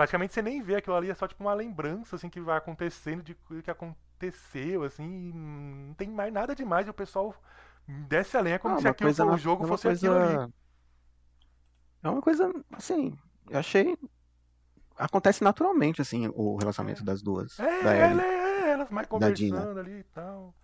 [0.00, 3.22] Praticamente você nem vê aquilo ali, é só tipo uma lembrança, assim, que vai acontecendo
[3.22, 7.34] de coisa que aconteceu, assim, não tem mais nada demais, e o pessoal
[7.86, 10.14] desce a lenha como Ah, se aquilo coisa fosse, o jogo é uma fosse aquilo
[10.14, 10.36] ali.
[10.36, 10.52] coisa-
[12.02, 13.14] É uma coisa, assim,
[13.50, 13.94] eu achei.
[14.96, 17.60] Acontece naturalmente, assim, o relacionamento das duas.
[17.60, 18.20] É, da ela, Ellie.
[18.22, 20.54] é, elas mais conversando ali e tal.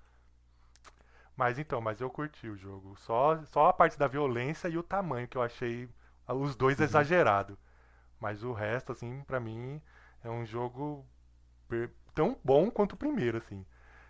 [1.37, 2.97] Mas então, mas eu curti o jogo.
[2.97, 5.91] Só, só a parte da violência e o tamanho que eu achei
[6.27, 6.85] os dois Uhum.
[6.87, 7.59] exagerado.
[8.21, 9.81] Mas o resto, assim, pra mim,
[10.25, 11.07] é um jogo
[12.15, 13.65] tão bom quanto o primeiro, assim.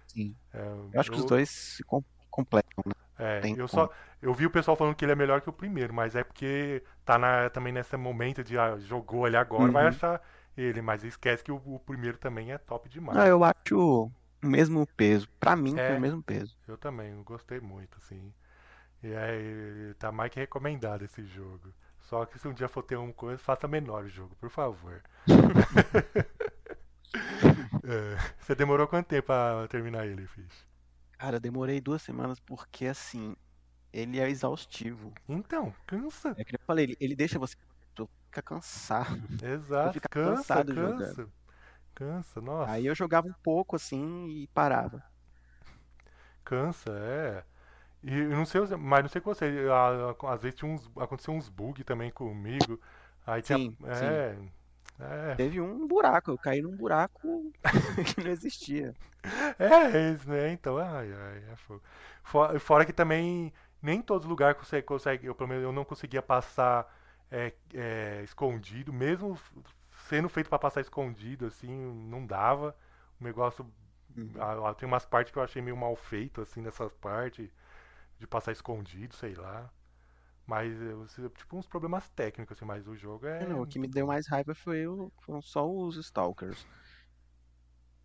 [0.07, 0.37] Sim.
[0.55, 0.61] É,
[0.93, 2.93] Eu acho que os dois se com- completam, né?
[3.19, 3.91] É, tem eu só
[4.21, 6.83] eu vi o pessoal falando que ele é melhor que o primeiro, mas é porque
[7.05, 9.89] tá na, também nesse momento de ah, jogou ele agora, vai Uhum.
[9.89, 10.21] achar
[10.57, 13.19] ele, mas esquece que o, o primeiro também é top demais.
[13.19, 15.29] Não, eu acho o mesmo peso.
[15.41, 15.81] Pra mim, É.
[15.81, 16.57] foi o mesmo peso.
[16.69, 18.33] Eu também, eu gostei muito, assim.
[19.03, 21.75] E aí, tá mais que recomendado esse jogo.
[22.07, 25.03] Só que se um dia for ter uma coisa, faça menor o jogo, por favor.
[27.89, 30.67] É, você demorou quanto tempo pra terminar ele, Fish?
[31.17, 33.35] Cara, demorei duas semanas porque, assim,
[33.93, 35.15] ele é exaustivo.
[35.27, 36.35] Então, cansa.
[36.37, 37.57] É que eu falei, ele, ele deixa você
[38.37, 39.23] fica cansado.
[39.43, 41.07] Exato, fica cansa, cansado cansa.
[41.07, 41.33] jogando.
[41.95, 42.73] Cansa, nossa.
[42.73, 45.03] Aí eu jogava um pouco assim e parava.
[46.45, 47.45] Cansa, é.
[48.03, 50.91] E eu não sei, mas não sei com você, a- a- às vezes tinha uns,
[50.99, 52.81] aconteceu uns bugs também comigo.
[53.27, 54.37] Aí tinha, Sim, é,
[55.01, 57.51] é, Teve um buraco, eu caí num buraco
[58.05, 58.95] que não existia.
[59.59, 60.51] é isso, né?
[60.53, 61.83] Então, ai, ai, é fogo.
[62.23, 65.85] Fora, fora que também nem todos os lugares você consegue, eu pelo menos eu não
[65.85, 66.87] conseguia passar
[67.31, 69.39] é, é, escondido, mesmo
[70.09, 71.71] sendo feito pra passar escondido, assim,
[72.09, 72.77] não dava.
[73.21, 73.67] O negócio
[74.41, 77.51] Ah, tem umas partes que eu achei meio mal feito, assim, nessas partes
[78.19, 79.71] de passar escondido, sei lá.
[80.47, 80.73] Mas,
[81.37, 83.43] tipo, uns problemas técnicos, assim, mas o jogo é.
[83.43, 86.67] É, não, o que me deu mais raiva foi o, foram só os Stalkers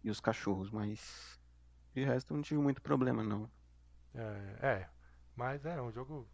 [0.03, 1.39] e os cachorros, mas
[1.93, 3.49] de resto eu não tive muito problema, não.
[4.15, 4.89] É, é.
[5.35, 6.27] mas é um jogo.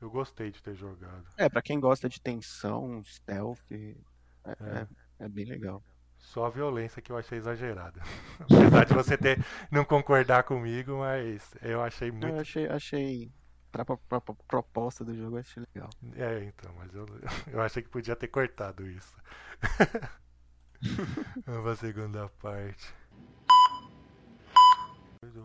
[0.00, 1.26] Eu gostei de ter jogado.
[1.36, 3.96] É, pra quem gosta de tensão, stealth, é,
[4.44, 4.88] é,
[5.20, 5.82] é bem legal.
[6.24, 8.00] Só a violência que eu achei exagerada.
[8.40, 12.40] Apesar de você ter não concordar comigo, mas eu achei Eu muito.
[12.40, 13.30] achei, achei
[13.70, 15.90] pra, pra- pra- proposta do jogo, eu achei legal.
[16.16, 17.06] É, então, mas eu,
[17.52, 19.14] eu achei que podia ter cortado isso.
[21.46, 22.92] Vamos pra segunda parte.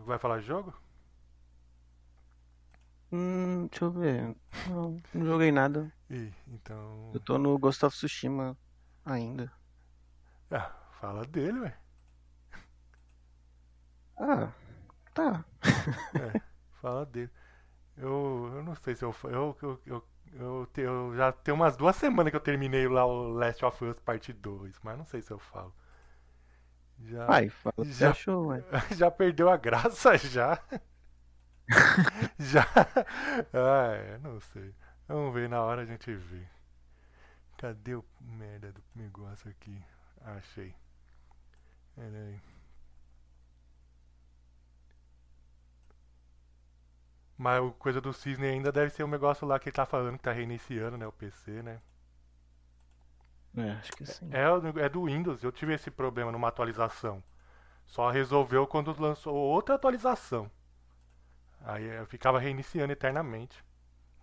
[0.05, 0.73] Vai falar jogo?
[3.11, 4.35] Hum, deixa eu ver.
[4.67, 5.91] Não, não joguei nada.
[6.09, 7.11] Ih, então.
[7.13, 8.57] Eu tô no Ghost of Tsushima
[9.05, 9.51] ainda.
[10.51, 11.73] Ah, fala dele, ué.
[14.17, 14.53] Ah,
[15.13, 15.45] tá.
[16.81, 17.29] Fala dele.
[17.97, 19.15] Eu, eu não sei se eu.
[19.25, 23.05] Eu, eu, eu, eu, te- eu já tem umas duas semanas que eu terminei lá
[23.05, 25.73] o Last of Us Parte 2, mas não sei se eu falo.
[26.99, 28.63] Já, Vai, fala Já- achou, ué.
[28.97, 30.59] já perdeu a graça já.
[32.37, 32.65] já.
[33.53, 34.73] Ah, é, não sei.
[35.07, 36.45] Vamos ver na hora a gente vê.
[37.57, 39.83] Cadê o merda do negócio aqui?
[40.25, 40.73] Achei.
[41.95, 42.39] Pera aí.
[47.35, 50.17] Mas o coisa do Cisne ainda deve ser um negócio lá que ele tá falando
[50.17, 51.07] que tá reiniciando, né?
[51.07, 51.81] O PC, né?
[53.57, 54.29] É, acho que sim.
[54.31, 57.23] É, é do Windows, eu tive esse problema numa atualização.
[57.85, 60.51] Só resolveu quando lançou outra atualização.
[61.61, 63.63] Aí eu ficava reiniciando eternamente.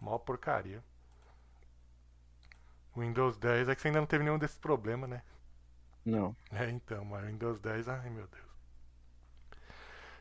[0.01, 0.83] Mó porcaria.
[2.97, 5.23] Windows 10 é que você ainda não teve nenhum desses problemas, né?
[6.07, 6.35] Não.
[6.51, 8.51] É, então, mas Windows 10, ai meu Deus.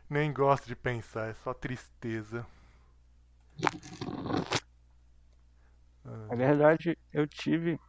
[0.10, 2.44] Nem gosto de pensar, é só tristeza.
[6.06, 7.80] Ah, Na verdade, eu tive.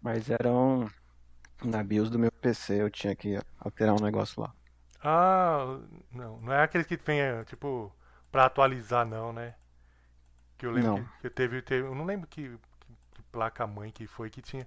[0.00, 0.88] Mas eram.
[1.64, 4.54] Na BIOS do meu PC, eu tinha que alterar um negócio lá.
[5.02, 5.78] Ah,
[6.10, 7.92] não, não é aqueles que vem, é, tipo,
[8.30, 9.54] pra atualizar não, né?
[10.58, 11.08] Que eu lembro Não.
[11.20, 12.48] que, teve, teve, eu não lembro que,
[12.80, 14.66] que, que placa mãe que foi que tinha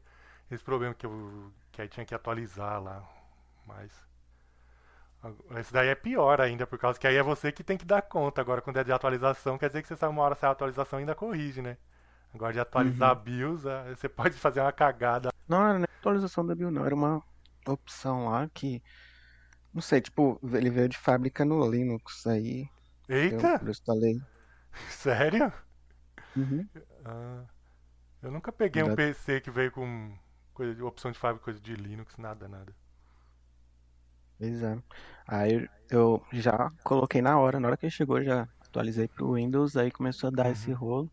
[0.49, 3.07] esse problema que eu que aí tinha que atualizar lá,
[3.65, 3.91] mas
[5.59, 8.01] esse daí é pior ainda, por causa que aí é você que tem que dar
[8.01, 8.41] conta.
[8.41, 10.99] Agora, quando é de atualização, quer dizer que você sabe uma hora sai a atualização
[10.99, 11.77] e ainda corrige, né?
[12.33, 15.29] Agora de atualizar a BIOS, ah, você pode fazer uma cagada.
[15.47, 16.85] Não era nem atualização da BIOS, não.
[16.85, 17.23] Era uma
[17.65, 18.81] opção lá que.
[19.73, 22.69] Não sei, tipo, ele veio de fábrica no Linux aí.
[23.09, 24.21] Eita, eu instalei.
[24.89, 25.51] sério?
[26.35, 26.67] Uhum.
[27.05, 27.43] Ah,
[28.21, 30.17] eu nunca peguei um PC que veio com
[30.57, 32.73] coisa de opção de fábrica, coisa de Linux, nada, nada.
[34.39, 34.81] Pois é.
[35.27, 39.91] Aí eu já coloquei na hora, na hora que chegou, já atualizei pro Windows, aí
[39.91, 41.11] começou a dar esse rolo.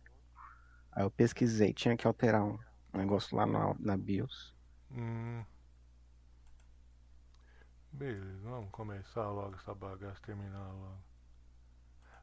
[0.92, 2.58] Aí eu pesquisei, tinha que alterar um
[2.94, 4.54] negócio lá na, na BIOS.
[4.90, 5.44] Hum.
[7.92, 11.02] Beleza, vamos começar logo essa bagaça, terminar logo.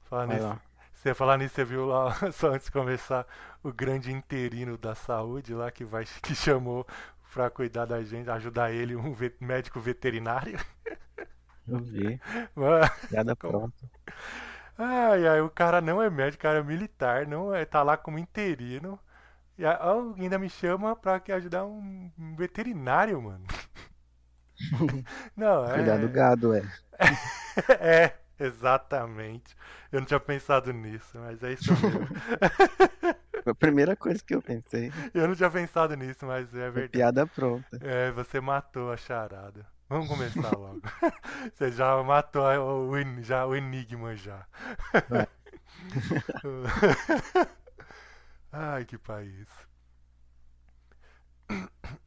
[0.06, 0.62] Falar Vai nisso, lá.
[1.02, 3.26] Você falar nisso, você viu lá, só antes de começar,
[3.64, 6.86] o grande interino da saúde lá que vai que chamou
[7.34, 10.60] pra cuidar da gente, ajudar ele, um ve- médico veterinário.
[11.68, 12.22] Eu vi.
[12.56, 13.60] Mano, Piada Como?
[13.60, 13.90] pronta.
[14.78, 17.98] Ai, ai, o cara não é médico, o cara é militar, não é, tá lá
[17.98, 19.00] como interino.
[19.58, 23.46] E ainda me chama pra ajudar um, um veterinário, mano.
[25.36, 25.72] não, é.
[25.74, 26.62] Cuidar do gado, é.
[27.80, 28.14] É,
[28.46, 29.56] exatamente.
[29.92, 32.08] Eu não tinha pensado nisso, mas é isso mesmo.
[33.44, 34.94] Foi a primeira coisa que eu pensei.
[35.14, 36.90] Eu não tinha pensado nisso, mas é Foi verdade.
[36.90, 37.80] piada pronta.
[37.82, 39.66] É, você matou a charada.
[39.90, 40.82] Vamos começar logo.
[41.54, 44.48] Você já matou o, já, o enigma já.
[48.52, 49.48] Ai, que país.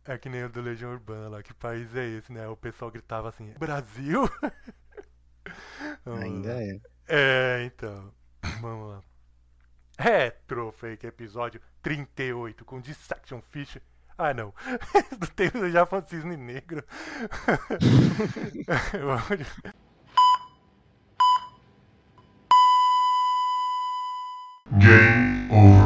[0.05, 1.43] É que nem o do Legião Urbana lá.
[1.43, 2.49] Que país é esse, né?
[2.49, 4.29] O pessoal gritava assim: Brasil?
[6.07, 6.63] Ainda lá.
[6.63, 6.81] é.
[7.09, 8.13] É, então.
[8.61, 9.03] Vamos lá.
[9.99, 13.79] Retro Fake episódio 38 com Dissection Fish.
[14.17, 14.55] Ah, não.
[15.19, 16.85] Do tempo do Japão Cisne Negro.
[24.79, 25.84] Game